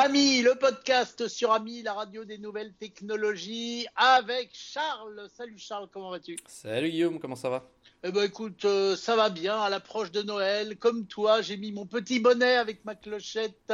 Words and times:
Ami, 0.00 0.42
le 0.42 0.54
podcast 0.54 1.26
sur 1.26 1.50
Ami, 1.50 1.82
la 1.82 1.92
radio 1.92 2.24
des 2.24 2.38
nouvelles 2.38 2.72
technologies, 2.74 3.84
avec 3.96 4.50
Charles. 4.52 5.28
Salut 5.36 5.58
Charles, 5.58 5.88
comment 5.92 6.10
vas-tu? 6.10 6.36
Salut 6.46 6.88
Guillaume, 6.90 7.18
comment 7.18 7.34
ça 7.34 7.48
va? 7.50 7.68
Eh 8.04 8.12
ben 8.12 8.22
écoute, 8.22 8.64
euh, 8.64 8.94
ça 8.94 9.16
va 9.16 9.28
bien 9.28 9.60
à 9.60 9.68
l'approche 9.68 10.12
de 10.12 10.22
Noël. 10.22 10.76
Comme 10.76 11.06
toi, 11.06 11.42
j'ai 11.42 11.56
mis 11.56 11.72
mon 11.72 11.84
petit 11.84 12.20
bonnet 12.20 12.54
avec 12.54 12.84
ma 12.84 12.94
clochette 12.94 13.72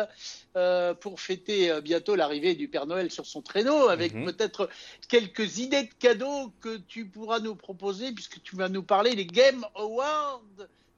euh, 0.56 0.94
pour 0.94 1.20
fêter 1.20 1.70
euh, 1.70 1.82
bientôt 1.82 2.14
l'arrivée 2.14 2.54
du 2.54 2.68
Père 2.68 2.86
Noël 2.86 3.10
sur 3.10 3.26
son 3.26 3.42
traîneau, 3.42 3.88
avec 3.88 4.14
Mhm. 4.14 4.24
peut-être 4.24 4.70
quelques 5.08 5.58
idées 5.58 5.82
de 5.82 5.94
cadeaux 5.98 6.50
que 6.62 6.78
tu 6.78 7.04
pourras 7.06 7.40
nous 7.40 7.54
proposer, 7.54 8.12
puisque 8.12 8.40
tu 8.42 8.56
vas 8.56 8.70
nous 8.70 8.82
parler 8.82 9.14
des 9.14 9.26
Game 9.26 9.66
Awards 9.74 10.40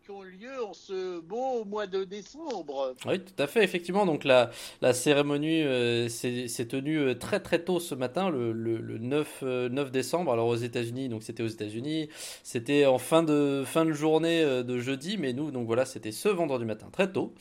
qui 0.06 0.12
ont 0.12 0.22
lieu 0.22 0.64
en 0.64 0.72
ce 0.72 1.18
beau 1.18 1.64
mois 1.64 1.88
de 1.88 2.04
décembre. 2.04 2.94
Oui, 3.06 3.18
tout 3.18 3.42
à 3.42 3.48
fait, 3.48 3.64
effectivement. 3.64 4.06
Donc 4.06 4.22
la, 4.22 4.50
cérémonie 4.92 5.62
euh, 5.62 6.08
s'est 6.08 6.68
tenue 6.68 6.98
euh, 6.98 7.14
très 7.14 7.40
très 7.40 7.58
tôt 7.58 7.80
ce 7.80 7.96
matin, 7.96 8.30
le, 8.30 8.52
le, 8.52 8.78
le 8.78 8.98
9, 8.98 9.40
euh, 9.42 9.68
9 9.68 9.90
décembre. 9.90 10.32
Alors 10.32 10.46
aux 10.46 10.56
États-Unis, 10.56 11.08
donc 11.08 11.24
c'était 11.24 11.42
aux 11.42 11.48
États-Unis. 11.48 12.08
C'était 12.44 12.86
en 12.86 12.98
fin 12.98 13.24
de, 13.24 13.64
fin 13.66 13.84
de 13.84 13.92
journée 13.92 14.44
de 14.44 14.78
jeudi, 14.78 15.16
mais 15.18 15.32
nous, 15.32 15.50
donc 15.50 15.66
voilà, 15.66 15.84
c'était 15.84 16.12
ce 16.12 16.28
vendredi 16.28 16.64
matin, 16.64 16.86
très 16.92 17.10
tôt. 17.10 17.34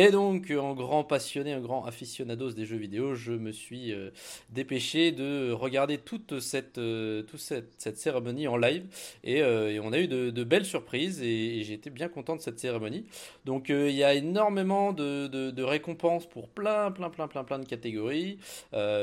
Et 0.00 0.12
donc, 0.12 0.52
en 0.52 0.74
grand 0.74 1.02
passionné, 1.02 1.52
un 1.52 1.60
grand 1.60 1.84
aficionados 1.84 2.52
des 2.52 2.66
jeux 2.66 2.76
vidéo, 2.76 3.16
je 3.16 3.32
me 3.32 3.50
suis 3.50 3.92
euh, 3.92 4.10
dépêché 4.48 5.10
de 5.10 5.50
regarder 5.50 5.98
toute 5.98 6.38
cette, 6.38 6.78
euh, 6.78 7.22
toute 7.22 7.40
cette, 7.40 7.72
cette 7.78 7.98
cérémonie 7.98 8.46
en 8.46 8.56
live. 8.56 8.84
Et, 9.24 9.42
euh, 9.42 9.80
on 9.82 9.92
a 9.92 9.98
eu 9.98 10.06
de, 10.06 10.44
belles 10.44 10.66
surprises 10.66 11.20
et, 11.20 11.64
j'ai 11.64 11.72
été 11.72 11.90
bien 11.90 12.08
content 12.08 12.36
de 12.36 12.40
cette 12.40 12.60
cérémonie. 12.60 13.06
Donc 13.44 13.70
il 13.70 13.90
y 13.90 14.04
a 14.04 14.14
énormément 14.14 14.92
de, 14.92 15.62
récompenses 15.64 16.26
pour 16.26 16.48
plein, 16.48 16.92
plein, 16.92 17.10
plein, 17.10 17.26
plein, 17.26 17.42
plein 17.42 17.58
de 17.58 17.66
catégories. 17.66 18.38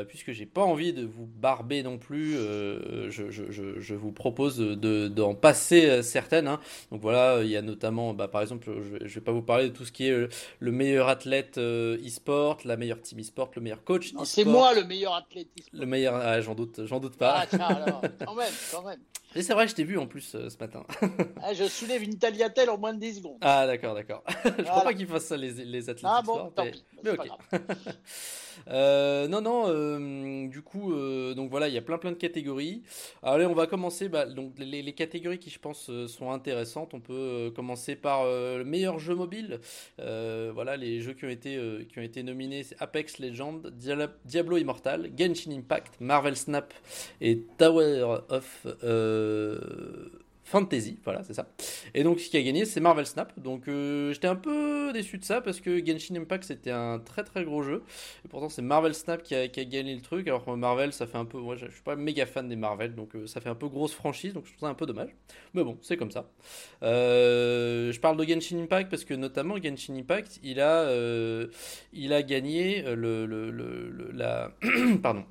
Puisque 0.07 0.31
j'ai 0.31 0.45
pas 0.45 0.63
envie 0.63 0.93
de 0.93 1.03
vous 1.03 1.25
barber 1.25 1.83
non 1.83 1.97
plus, 1.97 2.35
je, 2.35 3.93
vous 3.93 4.13
propose 4.13 4.57
de, 4.57 5.09
d'en 5.09 5.35
passer 5.35 6.01
certaines. 6.03 6.47
hein. 6.47 6.61
Donc 6.89 7.01
voilà, 7.01 7.43
il 7.43 7.49
y 7.49 7.57
a 7.57 7.61
notamment, 7.61 8.13
bah, 8.13 8.29
par 8.29 8.41
exemple, 8.41 8.65
je, 8.65 9.05
je 9.05 9.15
vais 9.15 9.21
pas 9.21 9.33
vous 9.33 9.41
parler 9.41 9.65
de 9.65 9.73
tout 9.73 9.83
ce 9.83 9.91
qui 9.91 10.07
est 10.07 10.29
le 10.59 10.71
athlète 10.93 11.57
euh, 11.57 11.97
e-sport, 12.05 12.57
la 12.65 12.77
meilleure 12.77 13.01
team 13.01 13.19
e-sport, 13.19 13.51
le 13.55 13.61
meilleur 13.61 13.83
coach 13.83 14.07
e-sport. 14.07 14.25
C'est 14.25 14.45
moi 14.45 14.73
le 14.73 14.83
meilleur 14.83 15.13
athlète. 15.15 15.47
e-sport. 15.59 15.79
Le 15.79 15.85
meilleur, 15.85 16.15
ah, 16.15 16.39
j'en 16.41 16.55
doute, 16.55 16.85
j'en 16.85 16.99
doute 16.99 17.17
pas. 17.17 17.39
Ah 17.41 17.45
tiens 17.47 17.59
alors, 17.59 18.01
quand 18.25 18.35
même, 18.35 18.53
quand 18.71 18.83
même. 18.83 18.99
Et 19.37 19.41
c'est 19.41 19.53
vrai, 19.53 19.67
je 19.67 19.75
t'ai 19.75 19.83
vu 19.83 19.97
en 19.97 20.07
plus 20.07 20.33
euh, 20.35 20.49
ce 20.49 20.57
matin. 20.57 20.83
Ah, 21.43 21.53
je 21.53 21.65
soulève 21.65 22.01
une 22.03 22.17
tagliatelle 22.17 22.69
en 22.69 22.77
moins 22.77 22.93
de 22.93 22.99
10 22.99 23.15
secondes. 23.17 23.37
Ah 23.41 23.67
d'accord, 23.67 23.93
d'accord. 23.93 24.23
je 24.29 24.49
crois 24.49 24.63
Voilà. 24.63 24.81
pas 24.81 24.93
qu'ils 24.93 25.07
fassent 25.07 25.25
ça 25.25 25.37
les, 25.37 25.51
les 25.51 25.89
athlètes 25.89 26.05
Ah 26.11 26.21
bon, 26.25 26.49
tant 26.55 26.63
mais- 26.63 26.71
pis, 26.71 26.83
mais 26.93 26.99
c'est 27.03 27.09
ok. 27.11 27.17
pas 27.17 27.25
grave. 27.25 27.95
Euh, 28.67 29.27
non, 29.27 29.41
non, 29.41 29.65
euh, 29.67 30.47
du 30.47 30.61
coup, 30.61 30.93
euh, 30.93 31.33
donc 31.33 31.49
voilà, 31.49 31.67
il 31.67 31.73
y 31.73 31.77
a 31.77 31.81
plein 31.81 31.97
plein 31.97 32.11
de 32.11 32.17
catégories. 32.17 32.83
Allez, 33.23 33.45
on 33.45 33.53
va 33.53 33.67
commencer, 33.67 34.09
bah, 34.09 34.25
les, 34.57 34.93
catégories 34.93 35.39
qui 35.39 35.49
je 35.49 35.59
pense 35.59 35.91
sont 36.07 36.31
intéressantes. 36.31 36.93
On 36.93 36.99
peut 36.99 37.51
commencer 37.55 37.95
par 37.95 38.25
le 38.25 38.63
meilleur 38.63 38.99
jeu 38.99 39.15
mobile. 39.15 39.59
Voilà, 39.97 40.77
les 40.77 41.01
jeux 41.01 41.13
qui 41.13 41.25
ont 41.25 41.29
été, 41.29 41.59
qui 41.89 41.99
ont 41.99 42.03
été 42.03 42.23
nominés, 42.23 42.63
c'est 42.63 42.81
Apex 42.81 43.19
Legends, 43.19 43.61
Diablo 44.25 44.57
Immortal, 44.57 45.09
Genshin 45.17 45.51
Impact, 45.51 45.99
Marvel 45.99 46.35
Snap 46.35 46.73
et 47.21 47.41
Tower 47.57 48.19
of 48.29 48.65
Fantasy, 50.45 50.99
voilà, 51.03 51.23
c'est 51.23 51.33
ça. 51.33 51.47
Et 51.95 52.03
donc, 52.03 52.19
ce 52.19 52.29
qui 52.29 52.37
a 52.37 52.41
gagné, 52.43 52.65
c'est 52.65 52.79
Marvel 52.79 53.07
Snap. 53.07 53.33
Donc, 53.39 53.67
euh, 53.67 54.13
j'étais 54.13 54.27
un 54.27 54.35
peu 54.35 54.91
déçu 54.93 55.17
de 55.17 55.23
ça 55.25 55.41
parce 55.41 55.59
que 55.59 55.83
Genshin 55.83 56.15
Impact, 56.15 56.43
c'était 56.43 56.69
un 56.69 56.99
très 56.99 57.23
très 57.23 57.43
gros 57.43 57.63
jeu. 57.63 57.81
Et 58.23 58.27
pourtant, 58.27 58.47
c'est 58.49 58.61
Marvel 58.61 58.93
Snap 58.93 59.23
qui 59.23 59.33
a, 59.33 59.47
gagné 59.47 59.95
le 59.95 60.01
truc. 60.01 60.27
Alors 60.27 60.45
que 60.45 60.51
Marvel, 60.51 60.93
ça 60.93 61.07
fait 61.07 61.17
un 61.17 61.25
peu. 61.25 61.39
Moi, 61.39 61.55
je 61.55 61.65
suis 61.71 61.81
pas 61.81 61.95
méga 61.95 62.27
fan 62.27 62.47
des 62.47 62.55
Marvel, 62.55 62.93
donc 62.93 63.15
euh, 63.15 63.25
ça 63.25 63.41
fait 63.41 63.49
un 63.49 63.55
peu 63.55 63.67
grosse 63.67 63.93
franchise. 63.93 64.33
Donc, 64.33 64.45
je 64.45 64.51
trouve 64.51 64.67
ça 64.67 64.71
un 64.71 64.75
peu 64.75 64.85
dommage. 64.85 65.09
Mais 65.55 65.63
bon, 65.63 65.77
c'est 65.81 65.97
comme 65.97 66.11
ça. 66.11 66.29
Euh, 66.83 67.91
je 67.91 67.99
parle 67.99 68.17
de 68.17 68.23
Genshin 68.23 68.59
Impact 68.59 68.91
parce 68.91 69.03
que, 69.03 69.15
notamment, 69.15 69.55
Genshin 69.61 69.95
Impact, 69.95 70.39
il 70.43 70.59
a, 70.59 70.81
euh, 70.83 71.47
il 71.91 72.13
a 72.13 72.21
gagné 72.21 72.85
euh, 72.85 72.95
le- 72.95 73.25
le- 73.25 74.11
la. 74.13 74.51
Pardon. 75.01 75.25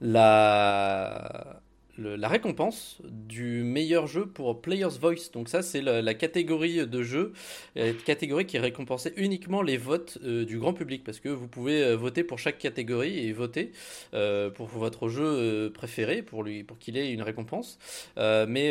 La. 0.00 1.60
La 1.98 2.28
récompense 2.28 2.98
du 3.04 3.62
meilleur 3.62 4.06
jeu 4.06 4.26
pour 4.26 4.60
Player's 4.60 4.98
Voice. 4.98 5.30
Donc 5.32 5.48
ça, 5.48 5.62
c'est 5.62 5.80
la, 5.80 6.14
catégorie 6.14 6.86
de 6.86 7.02
jeu, 7.02 7.32
euh, 7.76 7.92
catégorie 8.04 8.46
qui 8.46 8.58
récompensait 8.58 9.12
uniquement 9.16 9.62
les 9.62 9.76
votes 9.76 10.18
euh, 10.24 10.44
du 10.44 10.58
grand 10.58 10.72
public, 10.72 11.04
parce 11.04 11.20
que 11.20 11.28
vous 11.28 11.48
pouvez 11.48 11.82
euh, 11.82 11.96
voter 11.96 12.24
pour 12.24 12.38
chaque 12.38 12.58
catégorie 12.58 13.26
et 13.26 13.32
voter 13.32 13.72
pour 14.54 14.66
votre 14.66 15.08
jeu 15.08 15.70
préféré, 15.72 16.22
pour 16.22 16.42
lui, 16.42 16.62
pour 16.64 16.78
qu'il 16.78 16.96
ait 16.96 17.12
une 17.12 17.22
récompense. 17.22 17.78
Mais, 18.16 18.70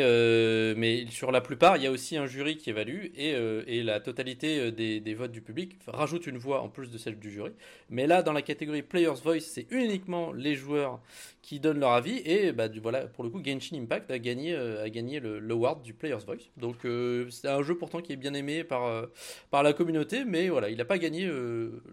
mais 0.76 1.06
sur 1.10 1.32
la 1.32 1.40
plupart, 1.40 1.76
il 1.76 1.82
y 1.82 1.86
a 1.86 1.90
aussi 1.90 2.16
un 2.16 2.26
jury 2.26 2.56
qui 2.56 2.70
évalue 2.70 3.06
et, 3.16 3.34
et 3.66 3.82
la 3.82 4.00
totalité 4.00 4.72
des, 4.72 5.00
des 5.00 5.14
votes 5.14 5.32
du 5.32 5.40
public 5.40 5.76
rajoute 5.86 6.26
une 6.26 6.38
voix 6.38 6.62
en 6.62 6.68
plus 6.68 6.90
de 6.90 6.98
celle 6.98 7.18
du 7.18 7.30
jury. 7.30 7.52
Mais 7.90 8.06
là, 8.06 8.22
dans 8.22 8.32
la 8.32 8.42
catégorie 8.42 8.82
Player's 8.82 9.22
Voice, 9.22 9.40
c'est 9.40 9.66
uniquement 9.70 10.32
les 10.32 10.54
joueurs 10.54 11.00
qui 11.44 11.60
donnent 11.60 11.80
leur 11.80 11.92
avis 11.92 12.22
et 12.24 12.52
bah, 12.52 12.68
du- 12.68 12.80
voilà, 12.80 13.06
pour 13.14 13.24
le 13.24 13.30
coup, 13.30 13.40
Genshin 13.44 13.76
Impact 13.80 14.10
a 14.10 14.18
gagné, 14.18 14.54
euh, 14.54 14.84
a 14.84 14.90
gagné 14.90 15.20
le- 15.20 15.38
l'award 15.38 15.82
du 15.82 15.94
Player's 15.94 16.24
Voice. 16.26 16.50
Donc 16.56 16.84
euh, 16.84 17.28
c'est 17.30 17.48
un 17.48 17.62
jeu 17.62 17.76
pourtant 17.78 18.00
qui 18.00 18.12
est 18.12 18.16
bien 18.16 18.34
aimé 18.34 18.64
par, 18.64 18.84
euh, 18.86 19.06
la 19.52 19.72
communauté, 19.72 20.24
mais 20.24 20.48
voilà, 20.48 20.68
il 20.68 20.76
n'a 20.76 20.84
pas 20.84 20.98
gagné 20.98 21.30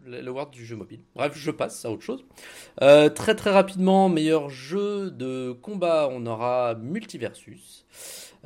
l'award 0.06 0.52
du 0.52 0.66
jeu 0.66 0.76
mobile. 0.76 1.00
Bref, 1.16 1.34
je 1.36 1.52
passe 1.52 1.86
à 1.86 1.92
autre 1.92 2.04
chose. 2.04 2.26
Très 2.80 3.36
très 3.36 3.52
rapidement, 3.52 4.10
meilleur 4.10 4.50
jeu 4.50 5.12
de 5.12 5.52
combat, 5.62 6.10
on 6.12 6.26
aura 6.26 6.76
Multiversus. 6.76 7.86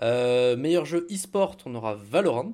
Meilleur 0.02 0.86
jeu 0.86 1.08
e-sport, 1.10 1.58
on 1.66 1.74
aura 1.76 1.96
Valorant. 1.96 2.54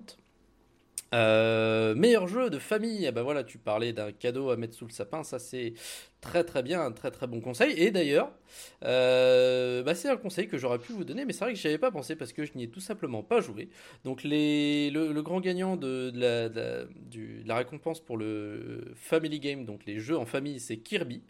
Meilleur 1.13 2.27
jeu 2.27 2.49
de 2.49 2.59
famille, 2.59 3.05
ah 3.07 3.11
bah 3.11 3.23
voilà, 3.23 3.43
tu 3.43 3.57
parlais 3.57 3.91
d'un 3.91 4.11
cadeau 4.11 4.49
à 4.49 4.55
mettre 4.55 4.75
sous 4.75 4.85
le 4.85 4.91
sapin, 4.91 5.23
ça 5.23 5.39
c'est 5.39 5.73
très 6.21 6.43
très 6.43 6.61
bien, 6.61 6.81
un 6.81 6.91
très 6.91 7.11
très 7.11 7.27
bon 7.27 7.41
conseil. 7.41 7.73
Et 7.77 7.91
d'ailleurs, 7.91 8.31
euh, 8.83 9.81
bah 9.83 9.95
c'est 9.95 10.07
un 10.07 10.17
conseil 10.17 10.47
que 10.47 10.57
j'aurais 10.57 10.77
pu 10.77 10.93
vous 10.93 11.03
donner, 11.03 11.25
mais 11.25 11.33
c'est 11.33 11.43
vrai 11.43 11.53
que 11.53 11.59
j'y 11.59 11.67
avais 11.67 11.79
pas 11.79 11.91
pensé 11.91 12.15
parce 12.15 12.31
que 12.31 12.45
je 12.45 12.51
n'y 12.55 12.63
ai 12.63 12.67
tout 12.69 12.79
simplement 12.79 13.23
pas 13.23 13.41
joué. 13.41 13.69
Donc 14.05 14.23
les, 14.23 14.91
le, 14.91 15.21
grand 15.21 15.41
gagnant 15.41 15.75
de, 15.77 16.11
la, 17.45 17.55
récompense 17.55 17.99
pour 17.99 18.17
le 18.17 18.91
Family 18.95 19.39
Game, 19.39 19.65
donc 19.65 19.81
les 19.85 19.99
jeux 19.99 20.17
en 20.17 20.25
famille, 20.25 20.59
c'est 20.59 20.77
Kirby. 20.77 21.21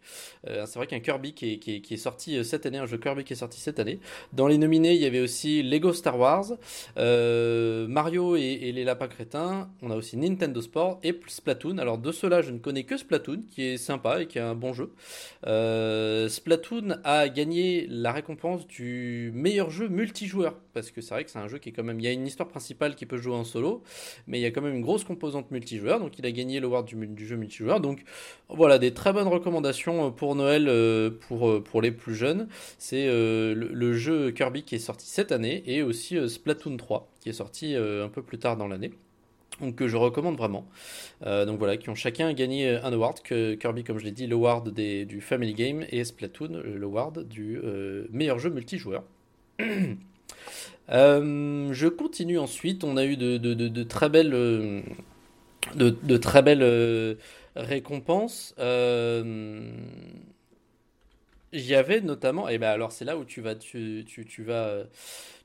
Euh, 0.48 0.66
c'est 0.66 0.78
vrai 0.78 0.88
qu'un 0.88 1.00
Kirby 1.00 1.34
qui 1.34 1.54
est, 1.54 1.58
qui, 1.58 1.94
est, 1.94 1.98
sorti 1.98 2.38
euh, 2.38 2.44
cette 2.44 2.66
année, 2.66 2.78
un 2.78 2.86
jeu 2.86 2.98
Kirby 2.98 3.24
qui 3.24 3.34
est 3.34 3.38
sorti 3.38 3.60
cette 3.60 3.80
année. 3.80 4.00
Dans 4.34 4.48
les 4.48 4.58
nominés, 4.58 4.94
il 4.94 5.02
y 5.02 5.06
avait 5.06 5.22
aussi 5.22 5.64
Lego 5.64 5.94
Star 5.94 6.20
Wars, 6.20 6.52
Mario 6.98 8.36
et, 8.36 8.42
et 8.42 8.72
les 8.74 8.84
lapins 8.84 9.08
crétins. 9.08 9.70
On 9.82 9.90
a 9.90 9.96
aussi 9.96 10.18
Nintendo 10.18 10.62
Sport 10.62 11.00
et 11.04 11.18
Splatoon. 11.28 11.78
Alors 11.78 11.98
de 11.98 12.12
ceux-là, 12.12 12.42
je 12.42 12.52
ne 12.52 12.60
connais 12.60 12.84
que 12.84 12.98
Splatoon, 12.98 13.44
qui 13.50 13.64
est 13.64 13.78
sympa 13.78 14.22
et 14.22 14.28
qui 14.28 14.38
est 14.38 14.42
un 14.42 14.56
bon 14.56 14.74
jeu. 14.74 14.81
Euh, 15.46 16.30
Splatoon 16.30 16.96
a 17.04 17.30
gagné 17.30 17.88
la 17.90 18.12
récompense 18.12 18.68
du 18.68 19.32
meilleur 19.34 19.70
jeu 19.70 19.88
multijoueur 19.88 20.56
parce 20.74 20.92
que 20.92 21.02
c'est 21.02 21.14
vrai 21.14 21.24
que 21.26 21.32
c'est 21.32 21.40
un 21.40 21.48
jeu 21.48 21.58
qui 21.58 21.70
est 21.70 21.72
quand 21.72 21.84
même. 21.84 22.00
Il 22.00 22.04
y 22.04 22.08
a 22.08 22.12
une 22.12 22.26
histoire 22.28 22.48
principale 22.48 22.96
qui 22.96 23.06
peut 23.06 23.18
jouer 23.18 23.36
en 23.36 23.44
solo, 23.44 23.84
mais 24.28 24.40
il 24.40 24.42
y 24.42 24.46
a 24.46 24.52
quand 24.52 24.62
même 24.62 24.76
une 24.76 24.82
grosse 24.82 25.04
composante 25.04 25.52
multijoueur. 25.52 26.00
Donc 26.00 26.18
il 26.18 26.26
a 26.26 26.32
gagné 26.32 26.60
l'award 26.60 26.86
du, 26.86 26.96
du 26.96 27.28
jeu 27.28 27.36
multijoueur. 27.36 27.82
Donc 27.82 28.04
voilà, 28.50 28.80
des 28.80 28.94
très 28.94 29.14
bonnes 29.14 29.28
recommandations 29.28 30.12
pour 30.12 30.36
Noël 30.36 30.68
euh, 30.70 31.10
pour, 31.10 31.50
euh, 31.50 31.82
les 31.82 31.92
plus 31.92 32.16
jeunes. 32.16 32.48
C'est 32.78 33.08
euh, 33.08 33.54
le, 33.56 33.94
jeu 33.94 34.32
Kirby 34.32 34.64
qui 34.64 34.76
est 34.76 34.80
sorti 34.80 35.08
cette 35.08 35.32
année 35.32 35.64
et 35.66 35.82
aussi 35.84 36.18
euh, 36.18 36.28
Splatoon 36.28 36.78
3 36.78 37.10
qui 37.20 37.30
est 37.30 37.34
sorti 37.34 37.76
euh, 37.76 38.06
un 38.06 38.10
peu 38.10 38.22
plus 38.24 38.40
tard 38.40 38.58
dans 38.58 38.68
l'année. 38.68 38.92
Donc 39.62 39.76
que 39.76 39.88
je 39.88 39.96
recommande 39.96 40.38
vraiment. 40.38 40.66
Euh, 41.26 41.46
donc 41.46 41.60
voilà, 41.60 41.78
qui 41.78 41.90
ont 41.90 41.96
chacun 41.96 42.34
gagné 42.34 42.70
un 42.70 42.92
award. 42.92 43.22
Que 43.22 43.54
Kirby, 43.54 43.84
comme 43.84 44.00
je 44.00 44.06
l'ai 44.06 44.12
dit, 44.12 44.28
l'award 44.28 44.70
du 44.70 45.22
Family 45.22 45.54
Game 45.54 45.86
et 45.90 46.04
Splatoon, 46.04 46.56
euh, 46.56 46.78
l'award 46.78 47.24
du 47.28 47.60
euh, 47.64 48.08
meilleur 48.12 48.40
jeu 48.40 48.50
multijoueur. 48.50 49.04
Je 50.90 51.88
continue 51.88 52.38
ensuite. 52.40 52.84
On 52.84 52.98
a 52.98 53.06
eu 53.06 53.16
de, 53.16 53.84
très 53.84 54.10
belles, 54.10 54.32
de, 55.76 56.18
très 56.18 56.42
belles 56.42 57.18
récompenses. 57.56 58.54
Il 61.54 61.66
y 61.70 62.02
notamment, 62.02 62.50
et 62.50 62.58
ben 62.58 62.70
alors 62.70 62.92
c'est 62.94 63.06
là 63.06 63.18
où 63.18 63.26
tu 63.26 63.42
vas, 63.42 63.56
tu, 63.56 64.06
tu, 64.08 64.26
tu 64.26 64.44
vas, 64.44 64.84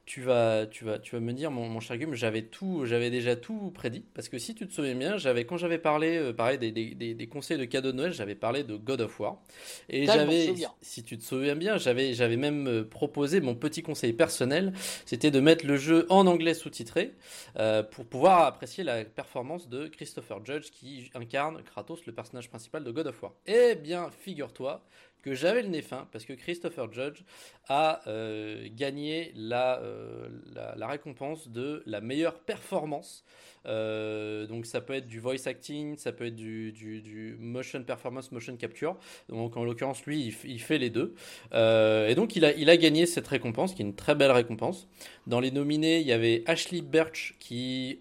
tu 0.06 0.22
vas, 0.22 0.66
tu 0.66 0.84
vas, 0.84 1.00
tu 1.00 1.16
vas 1.16 1.20
me 1.20 1.32
dire, 1.32 1.50
mon, 1.50 1.68
mon 1.68 1.80
cher 1.80 1.96
Guillaume, 1.96 2.14
j'avais 2.14 2.42
tout, 2.42 2.86
j'avais 2.86 3.10
déjà 3.10 3.34
tout 3.34 3.72
prédit. 3.72 4.04
Parce 4.14 4.28
que 4.28 4.38
si 4.38 4.54
tu 4.54 4.66
te 4.66 4.72
souviens 4.72 4.94
bien, 4.94 5.16
j'avais, 5.18 5.44
quand 5.44 5.56
j'avais 5.56 5.78
parlé, 5.78 6.16
euh, 6.16 6.32
pareil, 6.32 6.58
des, 6.58 6.70
des, 6.70 6.94
des, 6.94 7.26
conseils 7.26 7.58
de 7.58 7.64
cadeaux 7.64 7.90
de 7.90 7.96
Noël, 7.96 8.12
j'avais 8.12 8.36
parlé 8.36 8.62
de 8.62 8.76
God 8.76 9.00
of 9.00 9.18
War. 9.18 9.42
Et 9.88 10.06
j'avais, 10.06 10.54
si 10.80 11.02
tu 11.02 11.18
te 11.18 11.24
souviens 11.24 11.56
bien, 11.56 11.76
j'avais, 11.76 12.14
j'avais 12.14 12.36
même 12.36 12.68
euh, 12.68 12.84
proposé 12.84 13.40
mon 13.40 13.56
petit 13.56 13.82
conseil 13.82 14.12
personnel, 14.12 14.72
c'était 15.06 15.32
de 15.32 15.40
mettre 15.40 15.66
le 15.66 15.76
jeu 15.76 16.06
en 16.08 16.28
anglais 16.28 16.54
sous-titré 16.54 17.14
euh, 17.58 17.82
pour 17.82 18.06
pouvoir 18.06 18.44
apprécier 18.44 18.84
la 18.84 19.04
performance 19.04 19.68
de 19.68 19.88
Christopher 19.88 20.44
Judge 20.44 20.70
qui 20.70 21.10
incarne 21.14 21.64
Kratos, 21.64 22.06
le 22.06 22.12
personnage 22.12 22.48
principal 22.48 22.84
de 22.84 22.92
God 22.92 23.08
of 23.08 23.22
War. 23.24 23.32
Eh 23.46 23.74
bien, 23.74 24.08
figure-toi 24.10 24.86
que 25.22 25.34
j'avais 25.34 25.62
le 25.62 25.68
nez 25.68 25.82
fin 25.82 26.06
parce 26.12 26.24
que 26.24 26.32
Christopher 26.32 26.92
Judge 26.92 27.22
a 27.68 28.00
euh, 28.06 28.68
gagné 28.70 29.32
euh, 29.36 30.28
la, 30.54 30.74
la, 30.76 30.86
récompense 30.86 31.48
de 31.48 31.82
la 31.86 32.00
meilleure 32.00 32.38
performance. 32.38 33.24
Euh, 33.66 34.46
donc 34.46 34.66
ça 34.66 34.80
peut 34.80 34.94
être 34.94 35.08
du 35.08 35.18
voice 35.18 35.46
acting, 35.46 35.96
ça 35.96 36.12
peut 36.12 36.26
être 36.26 36.36
du, 36.36 36.70
du, 36.72 37.36
motion 37.40 37.82
performance, 37.82 38.30
motion 38.30 38.56
capture. 38.56 38.96
Donc 39.28 39.56
en 39.56 39.64
l'occurrence 39.64 40.06
lui 40.06 40.32
il, 40.44 40.60
fait 40.60 40.78
les 40.78 40.90
deux. 40.90 41.14
et 41.52 42.14
donc 42.14 42.36
il 42.36 42.44
a, 42.44 42.52
il 42.52 42.70
a 42.70 42.76
gagné 42.76 43.06
cette 43.06 43.26
récompense 43.26 43.74
qui 43.74 43.82
est 43.82 43.84
une 43.84 43.96
très 43.96 44.14
belle 44.14 44.30
récompense. 44.30 44.88
Dans 45.26 45.40
les 45.40 45.50
nominés 45.50 46.00
il 46.00 46.06
y 46.06 46.12
avait 46.12 46.44
Ashley 46.46 46.82
Birch 46.82 47.34
qui 47.40 47.98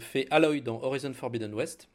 fait 0.00 0.26
Aloy 0.30 0.60
dans 0.60 0.82
Horizon 0.82 1.12
Forbidden 1.12 1.54
West. 1.54 1.88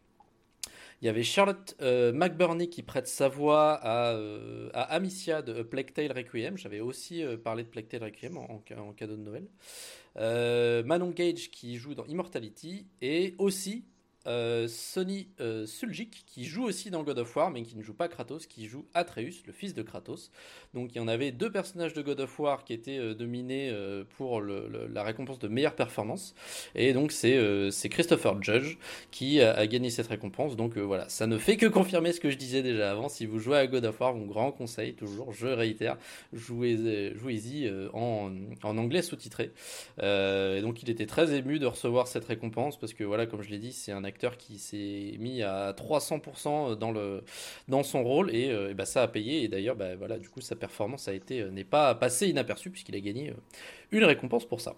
Il 1.04 1.08
y 1.08 1.10
avait 1.10 1.24
Charlotte 1.24 1.76
euh, 1.82 2.14
McBurney 2.14 2.70
qui 2.70 2.82
prête 2.82 3.08
sa 3.08 3.28
voix 3.28 3.74
à, 3.74 4.14
euh, 4.14 4.70
Amicia 4.74 5.42
de 5.42 5.62
Plague 5.62 5.92
Tale 5.92 6.14
Requiem. 6.14 6.58
J'avais 6.58 6.80
aussi 6.80 7.22
euh, 7.22 7.36
parlé 7.36 7.64
de 7.64 7.68
Plague 7.68 7.90
Tale 7.90 8.06
Requiem 8.06 8.38
en, 8.38 8.64
en 8.78 8.94
cadeau 8.94 9.18
de 9.18 9.22
Noël. 9.22 10.86
Manon 10.86 11.10
Gage 11.10 11.52
qui 11.52 11.76
joue 11.76 11.94
dans 11.94 12.06
Immortality. 12.06 12.88
Et 13.02 13.36
aussi 13.38 13.84
euh, 14.26 14.68
Sonny 14.68 15.28
euh, 15.42 15.66
Suljic 15.66 16.24
qui 16.26 16.46
joue 16.46 16.64
aussi 16.64 16.90
dans 16.90 17.04
God 17.04 17.20
of 17.20 17.36
War 17.36 17.52
mais 17.52 17.64
qui 17.64 17.76
ne 17.76 17.84
joue 17.84 17.94
pas 17.94 18.08
Kratos, 18.08 18.48
qui 18.48 18.68
joue 18.68 18.86
Atreus, 18.94 19.44
le 19.46 19.54
fils 19.54 19.74
de 19.74 19.82
Kratos. 19.82 20.32
Donc 20.74 20.92
il 20.94 20.98
y 20.98 21.02
en 21.02 21.08
avait 21.08 21.32
deux 21.32 21.52
personnages 21.52 21.94
de 21.94 22.02
God 22.02 22.22
of 22.22 22.40
War 22.40 22.64
qui 22.64 22.74
étaient 22.74 22.98
euh, 22.98 23.14
dominés 23.14 23.70
euh, 23.72 24.04
pour 24.18 24.42
la 24.42 25.04
récompense 25.04 25.40
de 25.40 25.48
meilleure 25.48 25.76
performance. 25.76 26.36
Et 26.76 26.94
donc 26.94 27.12
c'est 27.12 27.90
Christopher 27.90 28.42
Judge 28.42 28.78
qui 29.12 29.42
a, 29.42 29.66
gagné 29.68 29.90
cette 29.90 30.08
récompense. 30.08 30.56
Donc 30.56 30.78
voilà, 30.78 31.08
ça 31.10 31.28
ne 31.28 31.38
fait 31.38 31.58
que 31.58 31.66
confirmer 31.66 32.14
ce 32.14 32.20
que 32.20 32.30
je 32.30 32.38
disais 32.38 32.62
déjà 32.62 32.92
avant. 32.92 33.10
Si 33.10 33.26
vous 33.26 33.40
jouez 33.40 33.58
à 33.58 33.68
God 33.68 33.86
of 33.86 34.00
War, 34.00 34.14
mon 34.14 34.26
grand 34.26 34.52
conseil, 34.52 34.94
toujours, 34.94 35.34
je 35.34 35.48
réitère, 35.48 35.98
jouez-y 36.34 37.14
jouez 37.16 37.90
en, 37.94 38.32
en, 38.64 38.78
anglais 38.78 39.02
sous-titré. 39.02 39.52
et 40.02 40.62
donc 40.62 40.82
il 40.84 40.90
était 40.90 41.06
très 41.06 41.34
ému 41.34 41.60
de 41.60 41.66
recevoir 41.66 42.08
cette 42.08 42.26
récompense 42.26 42.80
parce 42.80 42.94
que 42.94 43.04
voilà, 43.04 43.26
comme 43.26 43.42
je 43.42 43.50
l'ai 43.50 43.60
dit, 43.60 43.74
c'est 43.74 43.92
un 43.92 44.04
qui 44.18 44.58
s'est 44.58 45.16
mis 45.20 45.42
à 45.44 45.74
300% 45.74 46.76
dans, 46.76 46.92
le, 46.92 47.24
dans 47.68 47.84
son 47.84 48.04
rôle 48.04 48.34
et, 48.34 48.50
euh, 48.50 48.74
bah, 48.74 48.86
ça 48.86 49.04
a 49.04 49.08
payé. 49.08 49.44
Et 49.44 49.48
d'ailleurs, 49.48 49.76
bah, 49.76 49.96
voilà, 49.96 50.18
du 50.18 50.30
coup, 50.30 50.42
sa 50.42 50.56
performance 50.56 51.08
a 51.08 51.14
été 51.14 51.42
euh, 51.42 51.52
n'est 51.52 51.64
pas 51.64 51.94
passée 51.96 52.28
inaperçue 52.28 52.70
puisqu'il 52.70 52.96
a 52.96 53.00
gagné 53.00 53.32
euh, 53.32 53.34
une 53.92 54.04
récompense 54.04 54.46
pour 54.46 54.62
ça. 54.62 54.76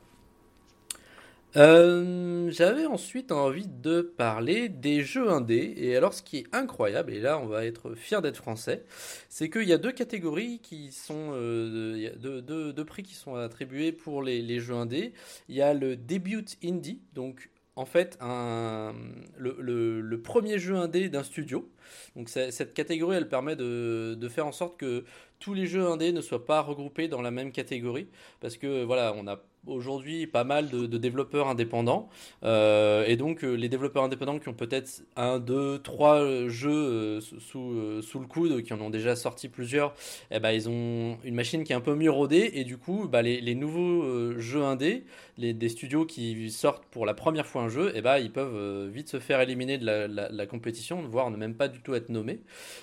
J'avais 1.55 2.85
ensuite 2.85 3.31
envie 3.31 3.67
de 3.67 4.01
parler 4.01 4.67
des 4.67 5.03
jeux 5.03 5.29
indés. 5.29 5.73
Et 5.77 5.95
alors, 5.95 6.13
ce 6.13 6.21
qui 6.21 6.39
est 6.39 6.47
incroyable, 6.51 7.13
et 7.13 7.21
là, 7.21 7.39
on 7.39 7.45
va 7.45 7.65
être 7.65 7.95
fier 7.95 8.21
d'être 8.21 8.35
français, 8.35 8.83
c'est 9.29 9.49
qu'il 9.49 9.63
y 9.63 9.71
a 9.71 9.77
deux 9.77 9.93
catégories 9.93 10.59
qui 10.59 10.91
sont, 10.91 11.31
deux, 11.31 12.85
prix 12.85 13.03
qui 13.03 13.13
sont 13.13 13.35
attribués 13.35 13.93
pour 13.93 14.21
les, 14.21 14.41
les, 14.41 14.59
jeux 14.59 14.73
indés. 14.73 15.13
Il 15.47 15.55
y 15.55 15.61
a 15.61 15.73
le 15.73 15.95
debut 15.95 16.43
indie, 16.61 16.99
donc 17.13 17.49
en 17.75 17.85
fait 17.85 18.17
un, 18.21 18.93
le, 19.37 20.15
premier 20.23 20.59
jeu 20.59 20.75
indé 20.75 21.09
d'un 21.09 21.23
studio. 21.23 21.69
Donc 22.15 22.29
cette 22.29 22.73
catégorie, 22.73 23.17
elle 23.17 23.29
permet 23.29 23.55
de, 23.55 24.15
de, 24.19 24.29
faire 24.29 24.47
en 24.47 24.51
sorte 24.51 24.77
que 24.77 25.05
tous 25.39 25.53
les 25.53 25.65
jeux 25.65 25.85
indés 25.85 26.11
ne 26.11 26.21
soient 26.21 26.45
pas 26.45 26.61
regroupés 26.61 27.07
dans 27.07 27.21
la 27.21 27.31
même 27.31 27.51
catégorie, 27.51 28.07
parce 28.39 28.57
que 28.57 28.83
voilà, 28.83 29.13
on 29.15 29.27
a 29.27 29.41
aujourd'hui 29.67 30.27
pas 30.27 30.43
mal 30.43 30.69
de, 30.69 30.97
développeurs 30.97 31.47
indépendants. 31.47 32.09
Euh, 32.43 33.05
et 33.05 33.15
donc, 33.15 33.43
euh, 33.43 33.53
les 33.53 33.69
développeurs 33.69 34.03
indépendants 34.03 34.39
qui 34.39 34.49
ont 34.49 34.53
peut-être 34.53 35.03
un, 35.15 35.39
deux, 35.39 35.79
trois 35.79 36.47
jeux 36.47 36.71
euh, 36.71 37.21
sous, 37.21 38.01
sous 38.01 38.19
le 38.19 38.27
coude, 38.27 38.63
qui 38.63 38.73
en 38.73 38.81
ont 38.81 38.89
déjà 38.89 39.15
sorti 39.15 39.49
plusieurs, 39.49 39.93
eh 40.31 40.39
ben, 40.39 40.51
ils 40.51 40.69
ont 40.69 41.17
une 41.23 41.35
machine 41.35 41.63
qui 41.63 41.73
est 41.73 41.75
un 41.75 41.81
peu 41.81 41.95
mieux 41.95 42.11
rodée. 42.11 42.51
Et 42.53 42.63
du 42.63 42.77
coup, 42.77 43.07
bah, 43.07 43.21
les, 43.21 43.55
nouveaux 43.55 44.37
jeux 44.39 44.63
indés, 44.63 45.05
les, 45.37 45.53
des 45.53 45.69
studios 45.69 46.05
qui 46.05 46.51
sortent 46.51 46.85
pour 46.85 47.05
la 47.05 47.13
première 47.13 47.45
fois 47.45 47.63
un 47.63 47.69
jeu, 47.69 47.91
eh 47.95 48.01
ben, 48.01 48.17
ils 48.17 48.31
peuvent 48.31 48.89
vite 48.89 49.09
se 49.09 49.19
faire 49.19 49.41
éliminer 49.41 49.77
de 49.77 49.85
la, 49.85 50.07
la, 50.07 50.45
compétition, 50.45 51.01
voire 51.07 51.31
ne 51.31 51.37
même 51.37 51.55
pas 51.55 51.67
du 51.67 51.81
tout 51.81 51.95
être 51.95 52.09
nommés. 52.09 52.39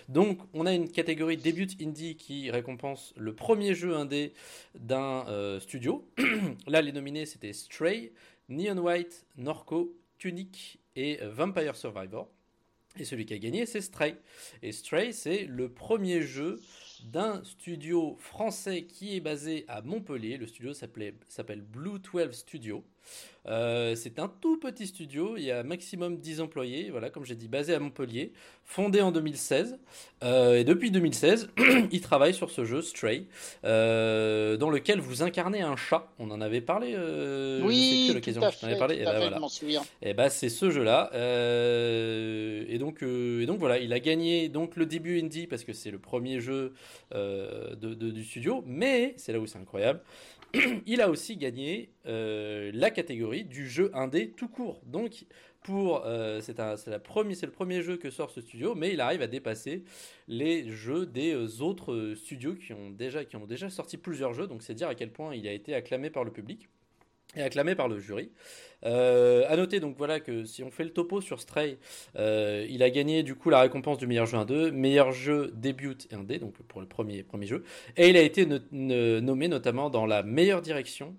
Donc, 0.08 0.38
on 0.54 0.66
a 0.66 0.72
une 0.72 0.88
catégorie 0.88 1.36
début 1.36 1.68
indie 1.80 2.16
qui 2.16 2.50
récompense 2.50 3.14
le 3.16 3.34
premier 3.34 3.74
jeu 3.74 3.94
indé 3.94 4.32
d'un 4.74 5.24
studio. 5.60 6.04
Là, 6.72 6.80
les 6.80 6.92
nominés, 6.92 7.26
c'était 7.26 7.52
Stray, 7.52 8.14
Neon 8.48 8.78
White, 8.78 9.26
Norco, 9.36 9.94
Tunic 10.16 10.80
et 10.96 11.18
Vampire 11.22 11.76
Survivor. 11.76 12.30
Et 12.98 13.04
celui 13.04 13.26
qui 13.26 13.34
a 13.34 13.38
gagné, 13.38 13.66
c'est 13.66 13.82
Stray. 13.82 14.16
Et 14.62 14.72
Stray, 14.72 15.12
c'est 15.12 15.44
le 15.44 15.68
premier 15.68 16.22
jeu 16.22 16.58
d'un 17.04 17.44
studio 17.44 18.16
français 18.18 18.84
qui 18.84 19.14
est 19.14 19.20
basé 19.20 19.66
à 19.68 19.82
Montpellier. 19.82 20.38
Le 20.38 20.46
studio 20.46 20.72
s'appelle 20.72 21.60
Blue 21.60 21.98
12 21.98 22.32
Studio. 22.32 22.82
Euh, 23.48 23.94
c'est 23.96 24.18
un 24.18 24.28
tout 24.28 24.58
petit 24.58 24.86
studio, 24.86 25.36
il 25.36 25.42
y 25.42 25.50
a 25.50 25.62
maximum 25.64 26.18
10 26.18 26.40
employés, 26.40 26.90
voilà, 26.90 27.10
comme 27.10 27.24
j'ai 27.24 27.34
dit, 27.34 27.48
basé 27.48 27.74
à 27.74 27.80
Montpellier, 27.80 28.32
fondé 28.64 29.00
en 29.00 29.10
2016. 29.10 29.78
Euh, 30.22 30.54
et 30.54 30.64
depuis 30.64 30.90
2016, 30.90 31.50
il 31.90 32.00
travaille 32.00 32.34
sur 32.34 32.50
ce 32.50 32.64
jeu, 32.64 32.82
Stray, 32.82 33.26
euh, 33.64 34.56
dans 34.56 34.70
lequel 34.70 35.00
vous 35.00 35.22
incarnez 35.22 35.60
un 35.60 35.76
chat. 35.76 36.12
On 36.18 36.30
en 36.30 36.40
avait 36.40 36.60
parlé, 36.60 36.96
oui, 37.62 38.06
je 38.08 38.14
l'occasion 38.14 38.42
je 38.50 38.58
t'en 38.58 38.66
avais 38.68 38.78
parlé. 38.78 38.96
Et 38.96 39.04
bah, 39.04 39.18
voilà. 39.18 39.40
Et 40.02 40.14
bah, 40.14 40.30
c'est 40.30 40.48
ce 40.48 40.70
jeu-là. 40.70 41.10
et, 41.14 42.78
donc, 42.78 43.02
et 43.02 43.46
donc 43.46 43.58
voilà, 43.58 43.78
il 43.78 43.92
a 43.92 43.98
gagné 43.98 44.48
donc, 44.48 44.76
le 44.76 44.86
début 44.86 45.20
indie 45.20 45.46
parce 45.48 45.64
que 45.64 45.72
c'est 45.72 45.90
le 45.90 45.98
premier 45.98 46.40
jeu 46.40 46.74
de, 47.12 47.94
du 47.94 48.24
studio, 48.24 48.62
mais 48.66 49.14
c'est 49.16 49.32
là 49.32 49.40
où 49.40 49.46
c'est 49.46 49.58
incroyable. 49.58 50.00
il 50.86 51.00
a 51.00 51.08
aussi 51.08 51.36
gagné 51.36 51.90
la 52.04 52.90
catégorie 52.90 53.31
du 53.40 53.68
jeu 53.68 53.90
indé 53.94 54.30
tout 54.30 54.48
court. 54.48 54.80
Donc, 54.86 55.24
pour 55.62 56.04
euh, 56.04 56.40
c'est 56.40 56.56
le 56.58 57.50
premier 57.50 57.82
jeu 57.82 57.96
que 57.96 58.10
sort 58.10 58.30
ce 58.30 58.40
studio, 58.40 58.74
mais 58.74 58.92
il 58.92 59.00
arrive 59.00 59.22
à 59.22 59.26
dépasser 59.26 59.84
les 60.28 60.68
jeux 60.70 61.06
des 61.06 61.32
euh, 61.32 61.62
autres 61.62 62.14
studios 62.16 62.54
qui 62.54 62.72
ont 62.72 62.90
déjà 62.90 63.24
qui 63.24 63.36
ont 63.36 63.46
déjà 63.46 63.70
sorti 63.70 63.96
plusieurs 63.96 64.34
jeux. 64.34 64.46
Donc, 64.46 64.62
c'est 64.62 64.74
dire 64.74 64.88
à 64.88 64.94
quel 64.94 65.10
point 65.10 65.34
il 65.34 65.46
a 65.48 65.52
été 65.52 65.74
acclamé 65.74 66.10
par 66.10 66.24
le 66.24 66.32
public 66.32 66.68
et 67.34 67.42
acclamé 67.42 67.74
par 67.74 67.88
le 67.88 67.98
jury. 67.98 68.30
Euh, 68.84 69.44
à 69.48 69.56
noter 69.56 69.80
donc 69.80 69.96
voilà 69.96 70.20
que 70.20 70.44
si 70.44 70.62
on 70.62 70.70
fait 70.70 70.84
le 70.84 70.90
topo 70.90 71.20
sur 71.20 71.40
Stray, 71.40 71.78
euh, 72.16 72.66
il 72.68 72.82
a 72.82 72.90
gagné 72.90 73.22
du 73.22 73.34
coup 73.34 73.50
la 73.50 73.60
récompense 73.60 73.98
du 73.98 74.06
meilleur 74.06 74.26
jeu 74.26 74.38
1-2, 74.38 74.70
meilleur 74.70 75.12
jeu 75.12 75.52
début 75.54 75.96
et 76.10 76.16
1D, 76.16 76.38
donc 76.38 76.54
pour 76.54 76.80
le 76.80 76.86
premier, 76.86 77.22
premier 77.22 77.46
jeu, 77.46 77.64
et 77.96 78.08
il 78.08 78.16
a 78.16 78.22
été 78.22 78.46
nommé 78.72 79.48
notamment 79.48 79.90
dans 79.90 80.06
la 80.06 80.22
meilleure 80.22 80.62
direction, 80.62 81.14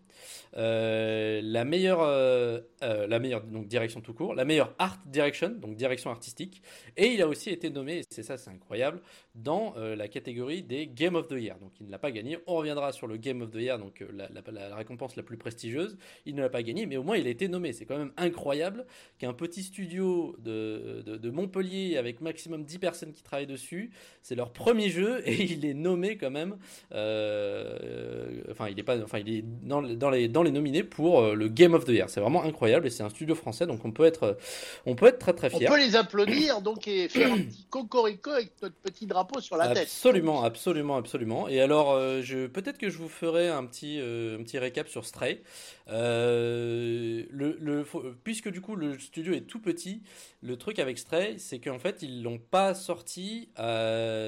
euh, 0.55 1.41
la 1.43 1.65
meilleure, 1.65 2.01
euh, 2.01 2.62
la 2.82 3.20
meilleure 3.20 3.43
donc 3.43 3.67
direction 3.67 4.01
tout 4.01 4.13
court, 4.13 4.36
la 4.36 4.46
meilleure 4.46 4.74
art 4.77 5.00
direction, 5.05 5.50
donc 5.50 5.75
direction 5.75 6.12
artistique, 6.12 6.62
et 6.98 7.08
il 7.08 7.22
a 7.22 7.27
aussi 7.27 7.50
été 7.50 7.70
nommé, 7.70 8.01
c'est 8.10 8.24
ça 8.24 8.38
c'est 8.38 8.51
incroyable, 8.51 9.01
dans 9.36 9.74
la 9.77 10.08
catégorie 10.08 10.62
des 10.62 10.88
Game 10.88 11.15
of 11.15 11.27
the 11.27 11.34
Year. 11.34 11.58
Donc 11.60 11.72
il 11.79 11.88
ne 11.88 11.91
l'a 11.91 11.98
pas 11.98 12.12
gagné. 12.12 12.38
On 12.46 12.55
reviendra 12.55 12.91
sur 12.91 13.08
le 13.08 13.17
Game 13.17 13.41
of 13.41 13.50
the 13.50 13.55
Year, 13.55 13.79
donc 13.79 14.03
la, 14.13 14.29
la, 14.29 14.75
récompense 14.75 15.15
la 15.15 15.24
plus 15.24 15.38
prestigieuse. 15.38 15.98
Il 16.25 16.36
ne 16.36 16.41
l'a 16.41 16.50
pas 16.50 16.62
gagné, 16.62 16.86
mais 16.86 16.98
au 16.98 17.03
moins 17.03 17.17
il 17.17 17.25
a 17.25 17.29
été 17.32 17.48
nommé. 17.53 17.74
C'est 17.74 17.86
quand 17.86 17.98
même 17.98 18.12
incroyable 18.17 18.86
qu'un 19.17 19.33
petit 19.33 19.63
studio 19.63 20.36
de, 20.39 21.03
de, 21.05 21.17
de, 21.17 21.29
Montpellier 21.29 21.98
avec 21.98 22.22
maximum 22.22 22.63
10 22.65 22.79
personnes 22.79 23.12
qui 23.12 23.24
travaillent 23.24 23.48
dessus, 23.48 23.91
c'est 24.22 24.36
leur 24.36 24.51
premier 24.51 24.89
jeu 24.89 25.22
et 25.27 25.43
il 25.43 25.65
est 25.65 25.74
nommé 25.74 26.17
quand 26.17 26.31
même. 26.31 26.57
enfin 28.51 28.67
il 28.69 28.77
est 28.77 28.83
pas, 28.83 29.01
enfin 29.01 29.19
il 29.19 29.29
est 29.29 29.43
dans, 29.63 29.81
dans 29.81 30.10
les 30.10 30.27
dans 30.27 30.43
les 30.43 30.51
nominés 30.51 30.83
pour 30.83 31.22
euh, 31.22 31.36
le 31.36 31.48
Game 31.48 31.74
of 31.74 31.86
the 31.86 31.89
Year. 31.89 32.10
C'est 32.10 32.19
vraiment 32.19 32.43
incroyable 32.43 32.88
et 32.88 32.89
c'est 32.89 33.03
un 33.03 33.10
studio 33.10 33.36
français, 33.36 33.65
donc 33.65 33.86
on 33.86 33.91
peut 33.91 34.05
être, 34.05 34.24
euh, 34.24 34.33
on 34.86 34.95
peut 34.95 35.07
être 35.07 35.19
très 35.19 35.33
très 35.33 35.50
fier. 35.50 35.69
On 35.69 35.74
peut 35.74 35.79
les 35.79 35.95
applaudir 35.95 36.62
donc 36.62 36.88
et 36.88 37.07
faire 37.10 37.31
un 37.31 37.38
petit 37.38 37.65
cocorico 37.69 38.31
avec 38.31 38.51
notre 38.62 38.75
petit 38.75 39.05
drapeau 39.05 39.39
sur 39.39 39.57
la 39.57 39.69
tête. 39.69 39.83
Absolument, 39.83 40.43
absolument, 40.43 40.98
absolument. 40.98 41.48
Et 41.48 41.62
alors, 41.62 41.91
euh, 41.91 42.22
je 42.22 42.48
peut-être 42.48 42.77
que 42.77 42.89
je 42.89 42.98
vous 42.98 43.10
ferai 43.10 43.48
un 43.50 43.65
petit, 43.65 44.00
un 44.00 44.41
petit 44.43 44.57
récap 44.57 44.88
sur 44.88 45.05
Stray. 45.05 45.41
le, 45.88 47.25
puisque 48.23 48.50
du 48.50 48.62
coup 48.62 48.75
le 48.75 48.97
studio 49.00 49.33
est 49.33 49.41
tout 49.41 49.59
petit, 49.59 50.01
le 50.41 50.57
truc 50.57 50.79
avec 50.79 50.97
Stray, 50.97 51.39
c'est 51.39 51.59
qu'en 51.59 51.79
fait 51.79 52.01
ils 52.01 52.23
l'ont 52.23 52.39
pas 52.39 52.73
sorti 52.73 53.50